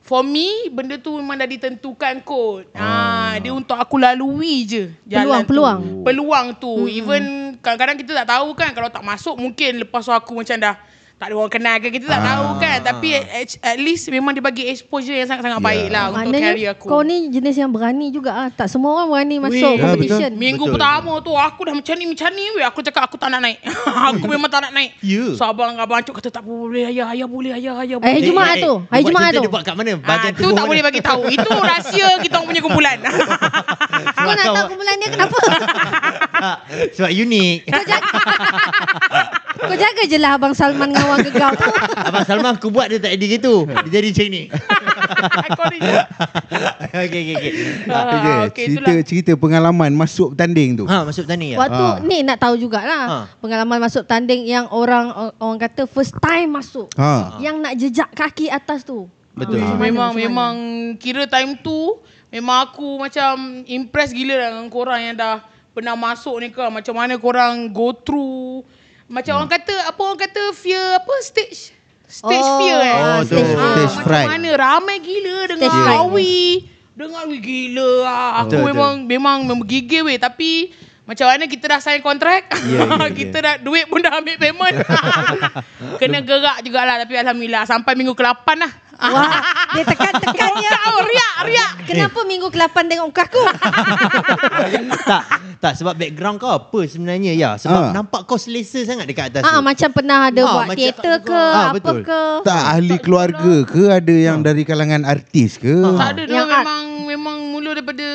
[0.04, 2.68] For me, benda tu memang dah ditentukan kot.
[2.76, 5.48] Ah, dia untuk aku lalui je jalan Peluang, tu.
[5.48, 5.82] peluang.
[6.04, 6.74] Peluang tu.
[6.76, 6.92] Hmm.
[6.92, 7.24] Even
[7.64, 10.76] kadang-kadang kita tak tahu kan kalau tak masuk mungkin lepas tu aku macam dah
[11.24, 12.26] tak ada orang kenal ke kita tak Ah.
[12.28, 12.78] tahu kan.
[12.84, 15.64] Tapi at, at least memang dia bagi exposure yang sangat-sangat Ya.
[15.64, 16.86] baik lah untuk Maknanya career aku.
[16.86, 18.50] kau ni jenis yang berani juga ah.
[18.50, 20.32] Tak semua orang berani masuk Weh, ya, competition.
[20.36, 20.76] Minggu Betul.
[20.76, 22.66] pertama tu aku dah macam ni macam ni weh.
[22.66, 23.64] Aku cakap aku tak nak naik.
[24.12, 24.92] aku memang tak nak naik.
[25.00, 25.32] Ya.
[25.32, 28.20] So abang abang Acuk kata tak boleh ayah ayah boleh ayah ayah Eh, boleh.
[28.22, 28.74] Jumaat tu.
[28.84, 29.42] Hari dia buat Jumaat cerita tu.
[29.42, 29.92] Dia buat kat mana?
[29.94, 30.68] Ah, Bahagian tu tak mana?
[30.68, 31.22] boleh bagi tahu.
[31.30, 32.98] Itu rahsia kita orang punya kumpulan.
[34.18, 35.40] Kau nak tahu kumpulan dia kenapa?
[36.36, 36.56] Ah,
[36.92, 37.58] Sebab unik.
[39.56, 40.02] Kau jaga.
[40.04, 41.70] je lah Abang Salman dengan Wang Gegau tu.
[41.96, 43.64] Abang Salman aku buat dia tak jadi gitu.
[43.66, 44.44] Dia jadi macam ni.
[45.54, 45.80] Kau ni.
[45.80, 47.52] Okey okey okey.
[47.84, 49.06] Okay, Ah, okey, cerita itulah.
[49.06, 50.84] cerita pengalaman masuk tanding tu.
[50.84, 51.58] Ha masuk tani ya.
[51.58, 51.96] Waktu Ah.
[52.02, 53.04] ni nak tahu jugalah.
[53.06, 53.18] Ha.
[53.38, 56.90] Pengalaman masuk tanding yang orang orang kata first time masuk.
[56.94, 57.40] Ha.
[57.40, 59.08] Yang nak jejak kaki atas tu.
[59.34, 59.58] Betul.
[59.58, 60.20] Ah, mana, Memang mana?
[60.20, 60.54] memang
[60.98, 61.98] kira time tu
[62.30, 63.34] memang aku macam
[63.66, 67.96] impress gila lah dengan korang yang dah pernah masuk ni ke macam mana korang go
[67.96, 68.62] through
[69.14, 71.70] macam orang kata apa orang kata fear apa stage?
[72.04, 72.94] Stage Oh, fear eh?
[72.94, 73.74] Ah, stage Ah, fear.
[73.76, 74.28] Stage macam fright.
[74.28, 74.50] mana?
[74.54, 76.00] Ramai gila dengan Stage fright.
[76.00, 76.38] Awi
[76.94, 78.30] dengan Awi gila ah.
[78.42, 80.18] aku Betul, memang memang menggigil weh.
[80.18, 80.74] Tapi
[81.04, 83.08] macam mana kita dah sign kontrak Ya, ya, ya.
[83.20, 84.76] kita dah duit pun dah ambil payment.
[86.00, 87.64] Kena gerak jugalah tapi alhamdulillah.
[87.64, 88.72] Sampai minggu ke-8 lah
[89.06, 89.32] Wah,
[89.70, 90.72] dia tekan-tekan ya.
[90.80, 91.72] Kau riak, riak.
[91.84, 93.44] Kenapa minggu ke-8 tengok muka aku?
[95.04, 95.24] tak
[95.60, 97.92] tak sebab background kau apa sebenarnya ya sebab Ha.
[97.94, 99.64] nampak kau selesa sangat dekat atas Ah, tu.
[99.64, 101.36] macam pernah ada Ah, buat macam teater ke.
[101.36, 102.00] Ah, apa betul.
[102.02, 102.22] ke.
[102.44, 105.72] Tak ahli keluarga ke ada yang dari kalangan artis ke?
[105.74, 106.58] Tak ada dia Yang art.
[106.62, 108.08] memang memang mula daripada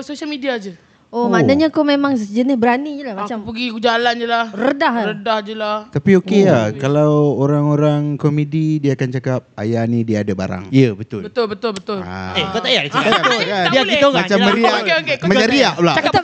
[0.00, 0.72] social media je.
[1.08, 1.32] Oh, Oh.
[1.32, 3.16] maknanya kau memang jenis berani je lah.
[3.16, 4.44] Macam Macam aku pergi jalan je lah.
[4.52, 5.06] redah lah.
[5.08, 5.76] Redah je lah.
[5.88, 10.68] Tapi okey Oh, lah Kalau orang-orang komedi Dia akan cakap Ayah ni dia ada barang
[10.68, 11.24] Ya betul.
[11.24, 11.98] Betul betul betul.
[12.04, 12.36] Ah.
[12.36, 13.40] Eh kau tak payah cakap Betul betul.
[13.48, 13.64] kan?
[13.66, 14.46] Biar kita orang Macam lah.
[14.46, 15.72] meriak Okey, okey, kau Macam cakap.
[15.72, 16.14] pula Betul,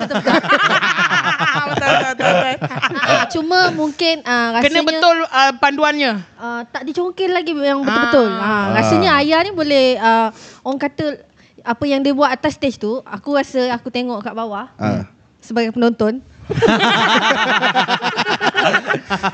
[1.65, 2.35] betul, betul.
[3.05, 4.65] Ah, cuma mungkin ah, rasanya...
[4.65, 6.13] Kena betul uh, panduannya.
[6.37, 8.29] Uh, tak dicongkil lagi yang betul-betul.
[8.29, 8.45] Ah.
[8.45, 8.65] Ah.
[8.75, 10.29] rasanya ayah ni boleh uh,
[10.63, 11.05] orang kata
[11.65, 15.09] apa yang dia buat atas stage tu, aku rasa aku tengok kat bawah Ah.
[15.39, 16.21] sebagai penonton.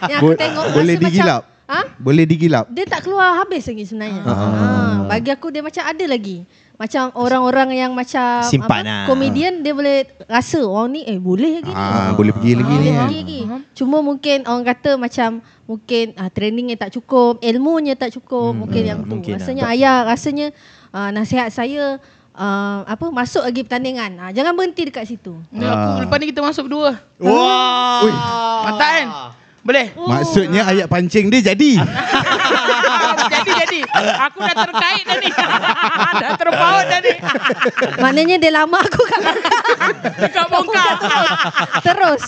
[0.06, 1.42] yang aku Bo- tengok boleh digilap?
[1.42, 1.80] Macam, ha?
[1.98, 4.22] Boleh digilap Dia tak keluar habis lagi sebenarnya.
[4.22, 4.30] Ah.
[4.30, 4.96] Ah.
[5.06, 6.46] bagi aku dia macam ada lagi.
[6.76, 9.04] macam orang-orang yang macam Simpan lah.
[9.04, 11.76] komedian dia boleh rasa orang ni eh boleh lagi ni.
[11.76, 12.96] Ah, boleh pergi lagi boleh ni.
[12.96, 13.40] pergi lagi.
[13.74, 15.30] Cuma mungkin orang kata macam
[15.66, 19.12] mungkin ah, trainingnya tak cukup, ilmunya tak cukup, mungkin yang tu.
[19.12, 19.44] mungkin lah.
[19.44, 20.46] rasanya ayah rasanya
[20.88, 22.00] ah, nasihat saya
[22.34, 24.10] ah, apa masuk lagi pertandingan.
[24.18, 25.34] Ah, jangan berhenti dekat situ.
[25.50, 26.98] Ni aku lepas ni kita masuk berdua.
[27.18, 28.04] Wah.
[28.06, 28.12] Ui.
[28.66, 29.06] Mantap kan?
[29.60, 29.92] Boleh?
[29.92, 31.72] Maksudnya ayat pancing dia jadi.
[33.32, 33.80] jadi jadi.
[34.24, 35.28] Aku dah terkait dah ni.
[36.24, 37.14] dah terpaut dah ni.
[38.00, 39.94] Maknanya dia lama aku kat belakang.
[40.16, 40.94] Dekat bongkar.
[41.84, 42.22] Terus.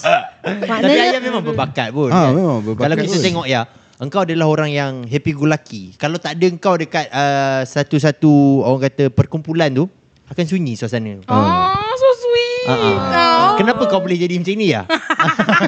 [0.44, 2.12] Tapi Maknanya ayah memang berbakat pun.
[2.12, 2.36] Ah, kan?
[2.36, 3.24] memang berbakat Kalau kita pun.
[3.24, 3.60] tengok ya,
[4.02, 5.94] engkau adalah orang yang happy go lucky.
[5.94, 9.86] Kalau tak ada engkau dekat uh, satu-satu orang kata perkumpulan tu,
[10.26, 11.22] akan sunyi suasana.
[11.30, 12.66] Oh, so sweet.
[12.66, 12.98] Ah, ah.
[13.14, 13.50] Oh.
[13.62, 14.82] Kenapa kau boleh jadi macam ni ya?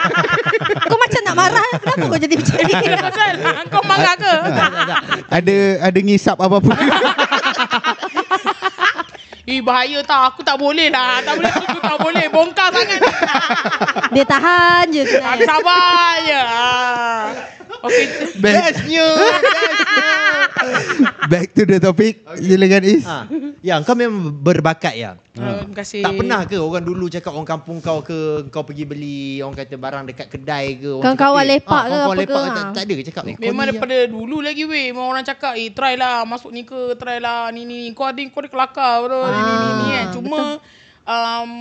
[0.90, 1.70] kau macam nak marah.
[1.78, 2.74] Kenapa kau jadi macam ni?
[3.06, 3.30] Pasal
[3.70, 4.32] kau marah ke?
[5.30, 6.74] ada ada ngisap apa-apa.
[9.44, 12.96] Eh bahaya tau Aku tak boleh lah Tak boleh Aku tak boleh Bongkar sangat
[14.08, 15.04] Dia tahan je.
[15.04, 16.40] tu sabar je
[17.84, 18.04] Okay.
[18.40, 19.08] Bestnya.
[21.28, 22.24] Back to the topic.
[22.40, 23.04] Silakan Is.
[23.04, 23.28] ha.
[23.60, 25.20] Ya, kau memang berbakat ya.
[25.36, 26.00] Uh, Terima kasih.
[26.00, 29.76] Tak pernah ke orang dulu cakap orang kampung kau ke kau pergi beli orang kata
[29.76, 32.64] barang dekat kedai ke orang Kawan-kawan cakap, eh, lepak ah, ke apa lepak ke, tak,
[32.64, 32.72] ha.
[32.72, 33.22] tak ada ke cakap?
[33.28, 34.84] Eh, kau Memang ni daripada dulu lagi weh.
[34.94, 38.20] Memang orang cakap Eh try lah Masuk ni ke Try lah Ni ni Kau ada
[38.30, 40.40] kau ada kelakar betul Ni ni ni kan Cuma
[41.04, 41.52] um,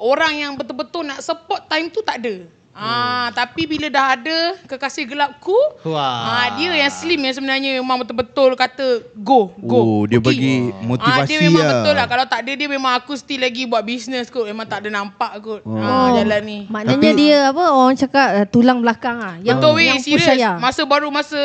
[0.00, 5.04] Orang yang betul-betul nak support time tu tak ada Ah, tapi bila dah ada kekasih
[5.04, 5.52] gelapku,
[5.84, 6.00] Wah.
[6.40, 9.80] ah, dia yang slim yang sebenarnya memang betul-betul kata go, go.
[9.80, 10.32] Oh, dia pergi.
[10.32, 11.72] bagi Ah, motivasi dia memang lah.
[11.76, 12.06] betul lah.
[12.08, 14.48] Kalau tak ada dia memang aku still lagi buat bisnes kot.
[14.48, 15.60] Memang tak ada nampak kot.
[15.62, 15.76] Oh.
[15.76, 16.58] Ah, jalan ni.
[16.66, 19.36] Maknanya Tapi- dia apa orang cakap uh, tulang belakang ah.
[19.38, 20.28] Yang Betul weh, yang push serius.
[20.32, 20.50] saya.
[20.56, 21.36] Masa baru masa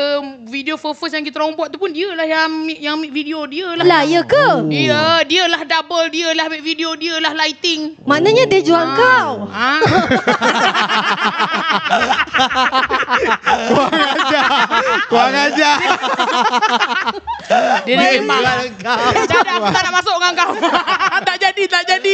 [0.42, 3.44] video first first yang kita orang buat tu pun dia lah yang yang make video
[3.44, 3.84] dia lah.
[3.84, 4.64] Lah ya ke?
[4.66, 7.92] Dia, dia lah double, dia lah make video, dia lah lighting.
[8.02, 9.52] Maknanya dia jual kau.
[9.52, 9.80] Ah.
[13.76, 14.46] Kurang ajar.
[15.08, 15.76] Kurang ajar.
[17.84, 18.40] dia ni memang.
[18.82, 18.96] Dah,
[19.56, 20.52] aku tak nak masuk dengan kau.
[21.28, 22.12] tak jadi, tak jadi.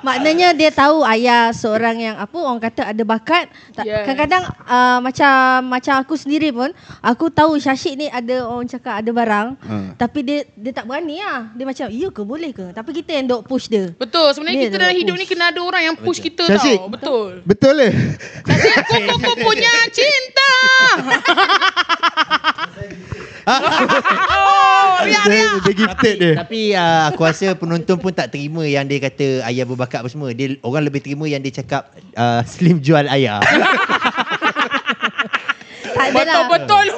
[0.00, 3.48] Maknanya dia tahu ayah seorang yang apa orang kata ada bakat.
[3.72, 4.04] Tak, Yes.
[4.04, 5.34] Kadang-kadang uh, macam
[5.68, 9.92] macam aku sendiri pun aku tahu Syashik ni ada orang cakap ada barang Hmm.
[9.94, 11.50] tapi dia dia tak berani lah.
[11.52, 12.70] Dia macam iya ke boleh ke?
[12.70, 13.90] Tapi kita yang dok push dia.
[13.92, 15.22] Betul, sebenarnya Dia kita dalam hidup push.
[15.22, 16.78] ni kena ada orang yang push kita Syazid.
[16.78, 16.88] tau.
[16.88, 17.30] Betul.
[17.42, 17.88] Betul le?
[18.44, 20.52] Koko koko punya cinta.
[23.48, 26.34] oh, Dia, gifted dia.
[26.38, 30.30] Tapi uh, aku rasa penonton pun tak terima yang dia kata ayah berbakat apa semua.
[30.36, 33.40] Dia orang lebih terima yang dia cakap uh, slim jual ayah.
[36.00, 36.36] Tak ada lah.
[36.48, 36.86] Betul-betul.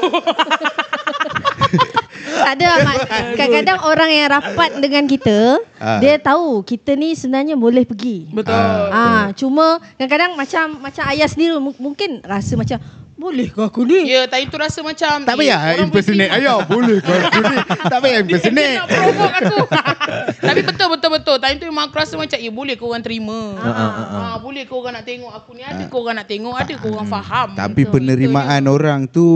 [2.22, 5.98] Tak ada Mak- Kadang-kadang orang yang rapat dengan kita Ah.
[5.98, 8.54] Dia tahu Kita ni sebenarnya boleh pergi Betul.
[8.88, 12.78] Ah, Cuma Kadang-kadang macam Macam ayah sendiri mu- Mungkin rasa macam
[13.22, 16.42] Boleh ke aku ni Ya, time tu rasa macam Tak eh, payah orang impersonate boleh
[16.42, 16.58] ayah.
[16.66, 17.56] Boleh kau aku ni.
[17.86, 18.74] Tak payah Dia impersonate.
[18.74, 19.58] nak provoke aku
[20.50, 23.40] Tapi betul betul betul Time tu memang aku rasa macam Ya boleh ke orang terima
[23.56, 24.18] Ah, ah, ah, ah.
[24.18, 26.86] ah, Boleh ke orang nak tengok aku ni Ada ke orang nak tengok Ada ke
[26.90, 27.92] orang faham Tapi Betul.
[27.94, 29.26] penerimaan orang tu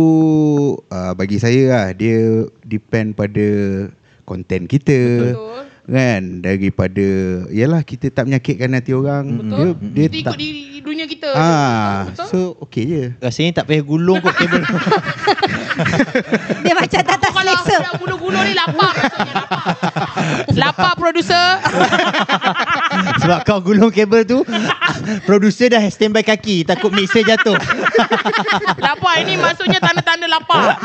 [0.90, 3.46] uh, bagi saya lah dia depend pada
[4.27, 4.99] konten kita.
[5.33, 5.66] Betul.
[5.87, 7.07] Kan daripada
[7.55, 9.25] yalah kita tak menyakitkan hati orang.
[9.38, 9.55] Betul.
[9.55, 10.49] Dia dia Kita tak ikut di
[10.83, 13.03] dunia kita Ah, Betul so okey je.
[13.22, 14.62] Rasanya tak payah gulung kot kabel.
[16.64, 19.61] Dia macam tak tak Kalau aku selesa dah gulung-gulung ni lapar maksudnya lapar
[20.57, 21.46] Lapar producer
[23.22, 24.40] Sebab kau gulung kabel tu,
[25.29, 26.64] producer dah standby kaki.
[26.64, 27.57] Takut mixer jatuh.
[28.85, 30.81] Lapar ini maksudnya tanda-tanda lapar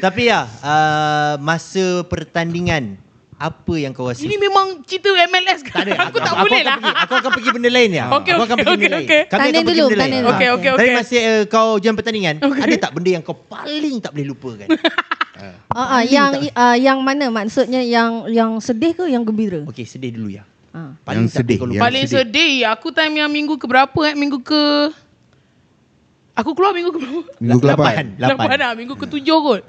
[0.00, 2.96] Tapi ya, uh, masa pertandingan,
[3.34, 4.22] apa yang kau rasa?
[4.22, 5.92] Ini memang cerita MLS kan Tak ada.
[6.08, 8.04] Aku tak boleh akan lah pergi, aku akan pergi benda lain ya.
[8.16, 9.24] Okey, aku akan okey, pergi benda okey, lain.
[9.26, 10.12] Kami Tanding akan pergi dulu, benda lain.
[10.14, 10.30] dulu.
[10.30, 14.10] Okey, okey, Tapi masa uh, kau jam pertandingan, ada tak benda yang kau paling tak
[14.14, 14.68] boleh lupakan?
[15.74, 19.66] Ah, ah, yang uh, yang mana maksudnya yang yang sedih ke yang gembira?
[19.66, 20.46] Okey, sedih dulu ya.
[20.74, 20.94] Ah.
[21.06, 21.82] Paling Yang tak sedih, boleh yang.
[21.86, 22.18] Paling sedih.
[22.26, 22.54] sedih.
[22.74, 24.14] Aku time yang minggu ke berapa eh?
[24.18, 24.62] Minggu ke...
[26.34, 27.20] Aku keluar minggu ke berapa?
[27.38, 27.84] Minggu ke Lapan.
[27.86, 28.06] lapan.
[28.18, 28.34] Lapan.
[28.42, 28.72] Lapan lah.
[28.74, 29.62] Minggu ke tujuh kot.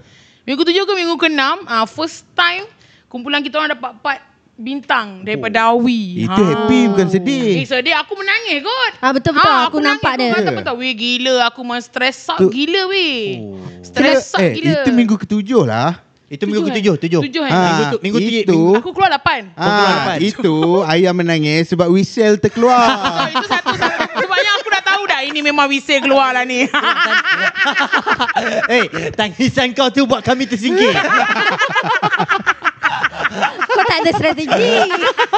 [0.49, 1.61] Minggu ke tujuh ke minggu ke enam.
[1.69, 2.65] Ah, first time
[3.07, 4.21] kumpulan kita orang dapat part
[4.55, 6.23] bintang daripada Awi.
[6.23, 7.59] Itu happy bukan sedih.
[7.59, 8.93] Eh sedih aku menangis kot.
[8.97, 9.51] Ah, betul-betul.
[9.51, 10.31] Ah, Aku nampak nangis, dia.
[10.31, 10.75] Aku kata betul.
[10.77, 13.19] Weh gila aku memang stress out Tu- gila weh.
[13.37, 13.59] Oh.
[13.81, 14.79] Stress out eh, gila.
[14.79, 15.99] itu minggu ketujuh lah.
[16.25, 17.01] Itu minggu Tujuh, ketujuh, eh?
[17.05, 17.21] tujuh.
[17.21, 17.51] Tujuh, eh?
[17.51, 19.41] Ah, Minggu tu, minggu tu, itu minggu- Aku keluar lapan.
[19.51, 20.17] Kau keluar Ah, lapan.
[20.23, 20.53] itu
[20.87, 22.81] ayah menangis sebab whistle terkeluar.
[22.97, 24.03] Oh, itu satu, satu.
[24.15, 26.65] Sebabnya aku dah tahu dah ini memang whistle keluar lah ni.
[28.67, 30.91] Eh, tangisan kau tu buat kami tersingkir.
[33.85, 34.73] tak ada strategi.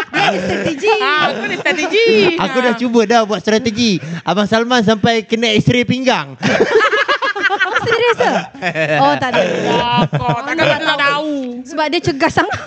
[0.07, 0.93] Dia ada strategi.
[0.97, 2.07] Ah, aku ada strategi.
[2.35, 3.91] Aku dah cuba dah buat strategi.
[4.23, 6.37] Abang Salman sampai kena x-ray pinggang.
[7.79, 8.33] Serius ke?
[8.99, 9.41] Oh, tak ada.
[9.71, 11.33] Ah, kau takkan tak nak tahu.
[11.63, 12.59] Sebab dia cegas sangat.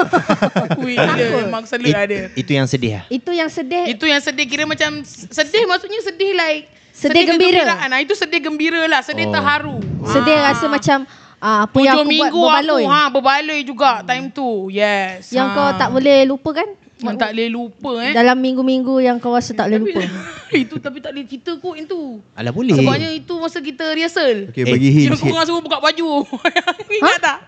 [0.79, 2.31] Ui, dia memang selit dia.
[2.33, 3.05] Itu yang sedih lah.
[3.09, 3.85] Itu yang sedih.
[3.91, 7.65] Itu yang sedih kira macam sedih maksudnya sedih like Sedih gembira.
[7.65, 7.89] kegembiraan.
[7.91, 9.33] Ah itu sedih gembira lah, sedih Oh.
[9.33, 9.77] terharu.
[10.07, 10.53] Sedih Ah.
[10.53, 10.99] rasa macam
[11.41, 12.85] ah, apa yang Hujung aku buat minggu berbaloi.
[12.85, 14.69] aku ha berbaloi juga time tu.
[14.69, 15.33] Yes.
[15.33, 15.57] Yang ha.
[15.57, 16.69] kau tak boleh lupa kan?
[17.01, 18.13] Yang tak boleh lupa eh.
[18.13, 20.03] Dalam minggu-minggu yang kau rasa tak boleh lupa.
[20.63, 22.21] itu tapi tak boleh cerita kot itu.
[22.37, 22.77] Alah boleh.
[22.77, 24.53] Sebabnya itu masa kita rehearsal.
[24.53, 25.33] Okay, Eh, bagi hint Yang sikit.
[25.33, 26.09] korang semua buka baju.
[27.01, 27.39] Ingat tak?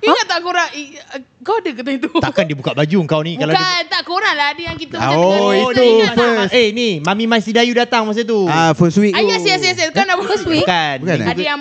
[0.00, 0.68] Ingat tak korang?
[0.72, 0.96] I-
[1.44, 2.08] Kau ada ke time tu?
[2.16, 3.92] Takkan dia buka baju kau ni kalau Bukan, dia...
[3.92, 4.56] tak korang lah.
[4.56, 6.16] Ada yang kita macam oh, tengah itu tak?
[6.16, 6.52] first.
[6.56, 8.48] Eh ni Mami Mai Sidayu datang masa tu.
[8.48, 9.90] Ah, first week Ah, yes, yes, yes, yes.
[9.92, 10.24] Kan apa?
[10.24, 10.64] First week?
[10.64, 11.04] Bukan.
[11.04, 11.28] Bukan, eh?
[11.28, 11.60] Ada yang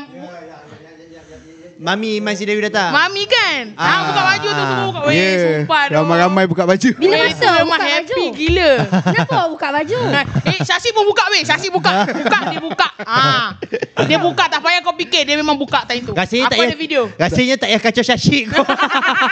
[1.83, 2.95] Mami Mai Sidayu datang.
[2.95, 3.75] Mami kan?
[3.75, 3.99] Ah, Ah.
[4.07, 4.99] buka baju tu semua buka.
[5.03, 5.35] Weh, Yeah.
[5.59, 5.93] sumpah tu.
[5.93, 6.89] Ramai-ramai buka baju.
[6.95, 8.21] Bila masa buka happy baju?
[8.33, 8.69] gila.
[9.03, 9.97] Kenapa buka baju?
[10.45, 11.43] eh, Syasi pun buka weh.
[11.43, 11.91] Syasi buka.
[12.07, 12.87] Buka, dia buka.
[13.03, 13.59] Ah.
[14.01, 16.15] Dia buka tak payah kau fikir dia memang buka time tu.
[16.15, 17.01] Rasanya Aku tak ada video.
[17.13, 18.63] Rasanya tak payah kacau syashik kau.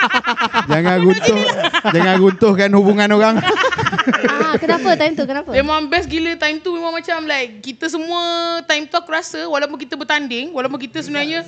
[0.72, 1.40] Jangan runtuh
[1.90, 3.36] jangan runtuhkan hubungan orang.
[4.28, 5.24] ah, kenapa time tu?
[5.24, 5.50] Kenapa?
[5.52, 8.20] Memang best gila time tu memang macam like kita semua
[8.66, 11.48] time tu aku rasa walaupun kita bertanding walaupun kita sebenarnya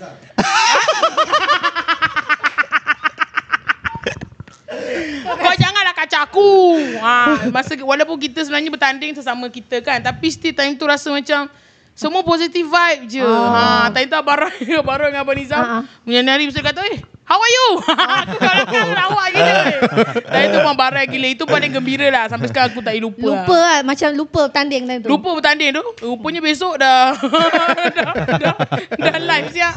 [5.23, 6.51] Kau janganlah kacau aku.
[6.99, 11.51] Ha, masa walaupun kita sebenarnya bertanding sesama kita kan tapi still time tu rasa macam
[11.93, 13.21] semua positive vibe je.
[13.21, 13.85] Ah.
[13.85, 15.81] Ha, time tu Abang Rai dengan Abang Nizam Ah, ah.
[16.03, 17.67] menyinari mesti kata, "Eh, how are you?"
[18.19, 19.53] aku kalau lawak gila.
[19.61, 19.79] weh.
[20.23, 23.21] Time tu Abang Barai gila itu paling gembira lah sampai sekarang aku tak lupa.
[23.23, 23.61] Lupa lah.
[23.61, 23.79] lah.
[23.85, 25.07] Macam lupa tanding time tu.
[25.07, 25.83] Lupa bertanding tu.
[26.03, 27.13] Rupanya besok dah
[27.95, 28.55] dah, dah,
[28.95, 29.73] dah live siap.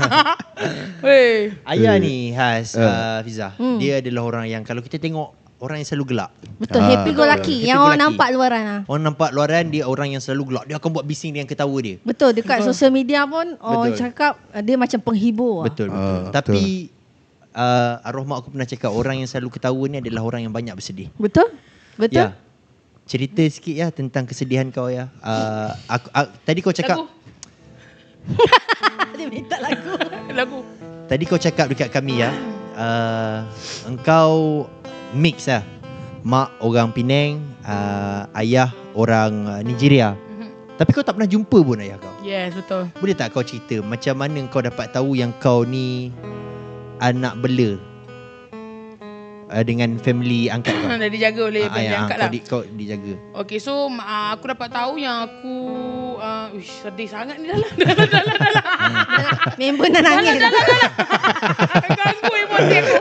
[1.01, 1.53] Weh.
[1.65, 2.83] Ayah ni Has Uh.
[2.83, 3.53] uh, Fiza.
[3.55, 3.77] Hmm.
[3.77, 6.31] Dia adalah orang yang kalau kita tengok orang yang selalu gelak.
[6.61, 6.81] Betul.
[6.85, 6.89] Ah.
[6.93, 7.57] Happy go lucky.
[7.65, 8.05] Happy Yang go orang lucky.
[8.13, 8.81] nampak luaran lah.
[8.89, 10.65] Orang nampak luaran dia orang yang selalu gelak.
[10.69, 11.97] Dia akan buat bising dengan ketawa dia.
[12.05, 12.31] Betul.
[12.37, 14.01] Dekat sosial media pun orang Betul.
[14.05, 15.65] cakap uh, dia macam penghibur.
[15.65, 15.67] lah.
[15.73, 16.21] Betul betul.
[16.21, 16.63] Ah, Tapi
[17.57, 20.75] uh, arwah mak aku pernah cakap orang yang selalu ketawa ni adalah orang yang banyak
[20.77, 21.09] bersedih.
[21.17, 21.49] Betul?
[21.97, 22.29] Betul?
[22.29, 22.37] Ya.
[23.07, 25.09] Cerita sikit ya tentang kesedihan kau ya.
[25.23, 27.07] Uh, aku, uh, tadi kau cakap Lagu.
[29.17, 29.95] dia minta lagu.
[30.35, 30.59] Lagu.
[31.07, 32.35] tadi kau cakap dekat kami ya.
[32.77, 33.47] Uh,
[33.89, 34.67] engkau
[35.15, 35.63] mix lah.
[36.27, 40.19] Mak orang Penang, uh, ayah orang uh, Nigeria.
[40.19, 40.75] Mhm.
[40.75, 42.11] Tapi kau tak pernah jumpa pun ayah kau.
[42.27, 42.91] Yes, betul.
[42.99, 46.11] Boleh tak kau cerita macam mana kau dapat tahu yang kau ni
[46.99, 47.79] anak bela
[49.49, 50.89] uh, dengan family angkat kau?
[51.03, 52.31] Dah dijaga oleh Ah, family yang angkat kau, lah.
[52.31, 53.13] di, kau dijaga.
[53.45, 55.57] Okay, so uh, aku dapat tahu yang aku
[56.19, 57.71] uh, uish, sedih sangat ni dah lah.
[57.77, 58.65] Dah lah, dah lah, dah lah.
[59.57, 60.35] Member nak nangis.
[60.37, 60.91] Dah lah, dah lah.
[61.97, 62.95] Ganggu emosi aku.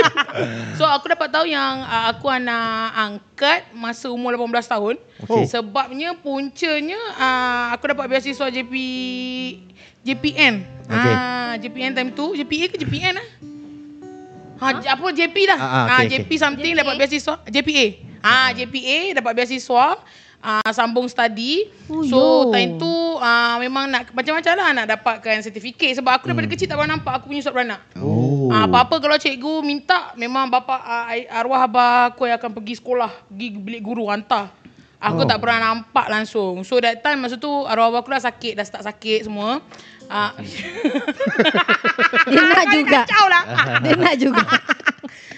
[0.78, 2.64] so aku dapat tahu yang uh, aku anak
[2.94, 4.94] angkat masa umur 18 tahun.
[5.26, 5.44] Okey.
[5.46, 8.72] Sebabnya puncanya uh, aku dapat beasiswa JP
[10.02, 10.54] JPN.
[10.82, 11.14] Okey.
[11.14, 13.26] Ah, JPN time tu, JPA ke JPN ah?
[14.62, 15.58] Ha, j- apa JP dah.
[15.58, 16.38] Ah, Ah, ah, okey, JP okey.
[16.38, 17.34] something dapat beasiswa.
[17.44, 17.86] JPA.
[18.22, 19.86] Ah, JPA dapat beasiswa.
[20.38, 21.70] Ah, sambung study.
[21.86, 22.50] Oh, so yo.
[22.50, 26.74] time tu ah, memang nak macam-macam lah nak dapatkan sertifikat sebab aku daripada kecil tak
[26.74, 27.80] pernah nampak aku punya surat beranak.
[27.94, 28.50] Oh.
[28.50, 33.10] Ah, apa-apa kalau cikgu minta memang bapa ai- arwah abah aku yang akan pergi sekolah,
[33.26, 34.50] pergi bilik guru hantar.
[34.98, 35.26] Aku oh.
[35.26, 36.62] tak pernah nampak langsung.
[36.62, 39.62] So that time masa tu arwah abah aku dah sakit, dah start sakit semua.
[40.10, 40.32] Ah.
[42.32, 43.00] Dia nak juga.
[43.04, 43.44] Kacau lah.
[43.82, 44.42] Dia nak juga.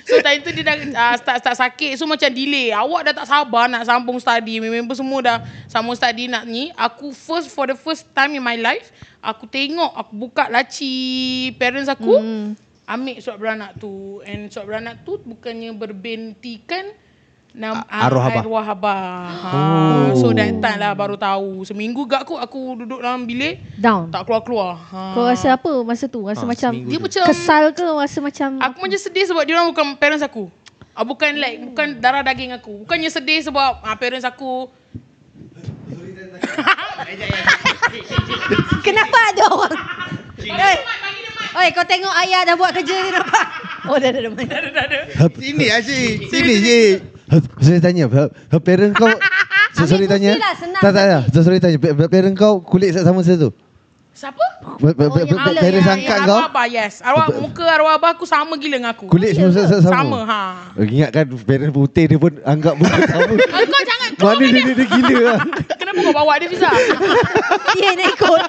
[0.04, 3.24] So time tu dia dah uh, start start sakit So macam delay Awak dah tak
[3.24, 7.72] sabar nak sambung study Member semua dah sambung study nak ni Aku first for the
[7.72, 8.92] first time in my life
[9.24, 12.52] Aku tengok Aku buka laci parents aku Hmm.
[12.84, 16.92] Ambil surat beranak tu And surat beranak tu bukannya berbentikan
[17.54, 18.42] Nam, arwah abah.
[18.42, 18.98] Arwah abah.
[19.30, 19.50] Ha,
[20.10, 20.18] Oh.
[20.18, 21.62] So that time lah baru tahu.
[21.62, 24.10] Seminggu gak aku aku duduk dalam bilik Down.
[24.10, 24.74] tak keluar-keluar.
[24.74, 25.14] Ha.
[25.14, 26.26] Kau rasa apa masa tu?
[26.26, 27.00] Rasa Ah, macam dia tu.
[27.00, 27.86] macam kesal ke?
[27.86, 30.50] Rasa macam Aku macam sedih sebab dia orang bukan parents aku.
[30.90, 32.82] Ah, bukan like bukan darah daging aku.
[32.82, 34.66] Bukannya sedih sebab ah, parents aku
[38.82, 39.84] Kenapa ada orang?
[40.36, 40.76] Oi,
[41.56, 43.46] oi, kau tengok ayah dah buat kerja ni nampak?
[43.84, 45.28] Oh, dah ada dah.
[45.30, 47.13] Sini Asyik Sini Asyik
[47.58, 49.10] Sorry tanya her, her parent kau
[49.76, 51.40] so, Sorry Ambil tanya lah, senang Tak tak tak tadi.
[51.40, 53.50] Sorry tanya pa- Parent kau kulit sama satu
[54.14, 54.38] siapa?
[54.62, 56.94] Pa- pa- Oh, pa- yang pa- ala, Parents yang- angkat yang kau arwah abah, yes.
[57.02, 59.10] Arwah muka arwah abah aku sama gila dengan aku.
[59.10, 60.18] Kulit semua Ya sama, sama.
[60.22, 60.40] Ha.
[60.72, 63.34] Oh, Ingat kan Parent putih dia pun Anggap muka sama
[63.66, 65.38] kau jangan Mana dia, dia, dia gila lah
[65.82, 66.70] Kenapa kau bawa dia Fiza?
[67.74, 68.42] Dia nak ikut.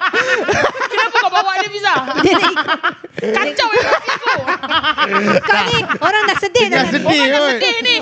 [0.86, 1.94] Kenapa kau bawa dia Fiza?
[2.16, 3.05] Dia nak ikut.
[3.16, 4.40] Kacau emosi aku.
[5.48, 6.84] Kau ni orang dah sedih dah.
[6.84, 7.50] Dah sedih Orang dah kot.
[7.56, 7.96] sedih ni.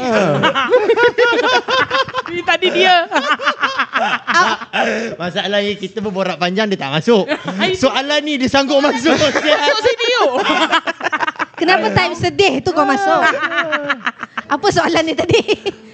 [2.34, 2.96] Ni tadi dia.
[5.22, 7.30] Masalahnya kita berborak panjang dia tak masuk.
[7.78, 9.14] Soalan ni dia sanggup masuk.
[9.14, 10.30] Masuk sini yuk.
[11.54, 13.22] Kenapa time sedih tu kau masuk?
[14.50, 15.40] Apa soalan ni tadi?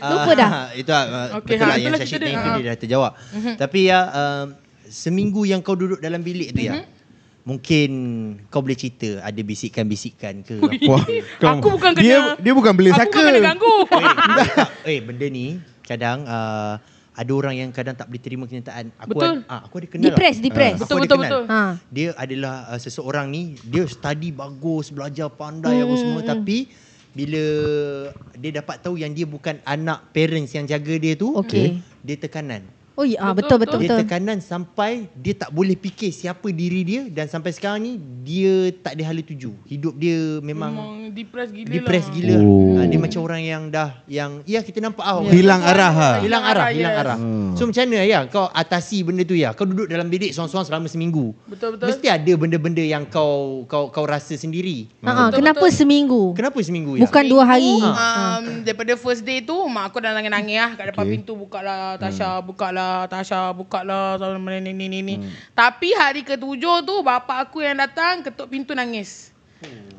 [0.01, 0.51] Lupa dah.
[0.51, 2.57] Ah, itu uh, Okey, betul ha, lah yang Syashid cerita dia.
[2.57, 2.57] Ha.
[2.65, 3.13] dah terjawab.
[3.61, 4.47] Tapi ya um,
[4.89, 6.81] seminggu yang kau duduk dalam bilik tu ya.
[7.41, 7.91] Mungkin
[8.53, 10.97] kau boleh cerita ada bisikan-bisikan ke apa.
[11.41, 12.05] Kau- Aku bukan kena.
[12.05, 13.09] Dia dia bukan Aku saka.
[13.09, 13.77] bukan kena ganggu.
[14.85, 15.57] Eh, eh benda ni
[15.89, 16.77] kadang uh,
[17.11, 18.93] ada orang yang kadang tak boleh terima kenyataan.
[18.97, 19.45] Aku Betul.
[19.45, 20.07] Ada, ah, aku ada kenal.
[20.13, 20.45] Depress, lah.
[20.45, 20.75] depress.
[20.77, 21.31] Aku Betul, betul, kenal.
[21.31, 21.43] betul.
[21.49, 21.61] Ha.
[21.89, 26.69] Dia adalah uh, seseorang ni dia study bagus, belajar pandai apa semua tapi
[27.11, 27.43] bila
[28.39, 31.83] dia dapat tahu yang dia bukan anak parents yang jaga dia tu, Okey.
[32.07, 32.63] dia tekanan.
[33.01, 34.01] Oh ya, ah, betul betul Dia betul.
[34.05, 39.01] tekanan sampai dia tak boleh fikir siapa diri dia dan sampai sekarang ni dia tak
[39.01, 39.57] ada hala tuju.
[39.65, 42.13] Hidup dia memang, Memang depress gila depress lah.
[42.13, 42.37] gila.
[42.45, 42.77] Oh.
[42.77, 46.11] Ha, dia macam orang yang dah yang ya kita nampak ah orang Hilang arah ha.
[46.21, 47.01] hilang arah, hilang yes.
[47.01, 47.17] arah.
[47.17, 47.51] Hmm.
[47.57, 49.57] So macam mana ya kau atasi benda tu ya?
[49.57, 51.33] Kau duduk dalam bilik seorang-seorang selama seminggu.
[51.49, 51.89] Betul, betul.
[51.89, 54.93] Mesti ada benda-benda yang kau kau kau rasa sendiri.
[55.01, 55.79] Ha, ah, Betul, kenapa betul.
[55.81, 56.23] seminggu?
[56.37, 57.09] Kenapa seminggu ya?
[57.09, 57.81] Bukan dua hari.
[57.81, 61.17] Um, daripada first day tu mak aku dah nangis-nangis lah kat depan Okay.
[61.17, 64.17] pintu buka lah Tasha buka lah Tasha buka lah
[64.61, 65.15] ni ni ni ni.
[65.53, 69.31] Tapi hari ketujuh tu bapak aku yang datang ketuk pintu nangis.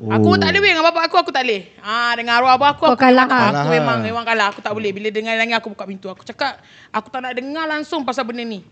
[0.02, 1.70] Aku tak ada weh dengan bapak aku aku tak boleh.
[1.78, 3.46] Ah dengan arwah abah aku Kau aku kalah memang- ah?
[3.46, 4.02] Aku Kalah memang ah.
[4.02, 4.90] memang kalah aku tak boleh.
[4.90, 6.10] Bila dengar nangis aku buka pintu.
[6.10, 6.58] Aku cakap
[6.90, 8.66] aku tak nak dengar langsung pasal benda ni.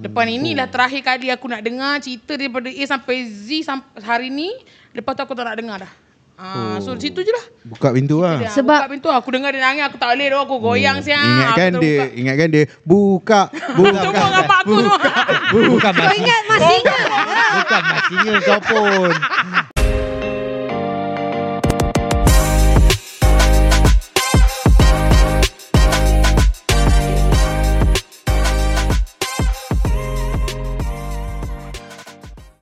[0.00, 4.48] Depan inilah terakhir kali aku nak dengar cerita daripada A sampai Z sampai hari ni.
[4.96, 5.92] Lepas tu aku tak nak dengar dah.
[6.40, 7.44] Ah, so situ je lah.
[7.68, 8.40] Buka pintu lah.
[8.40, 11.20] Dia Sebab- buka pintu aku dengar dia nangis aku tak boleh dah aku goyang siap.
[11.20, 14.00] Ingatkan dia, ingatkan dia buka, buka.
[14.00, 14.96] Semua dengan mak aku semua.
[15.68, 17.06] Bukan Kau ingat masih ingat?
[17.52, 19.12] Bukan masinya kau pun.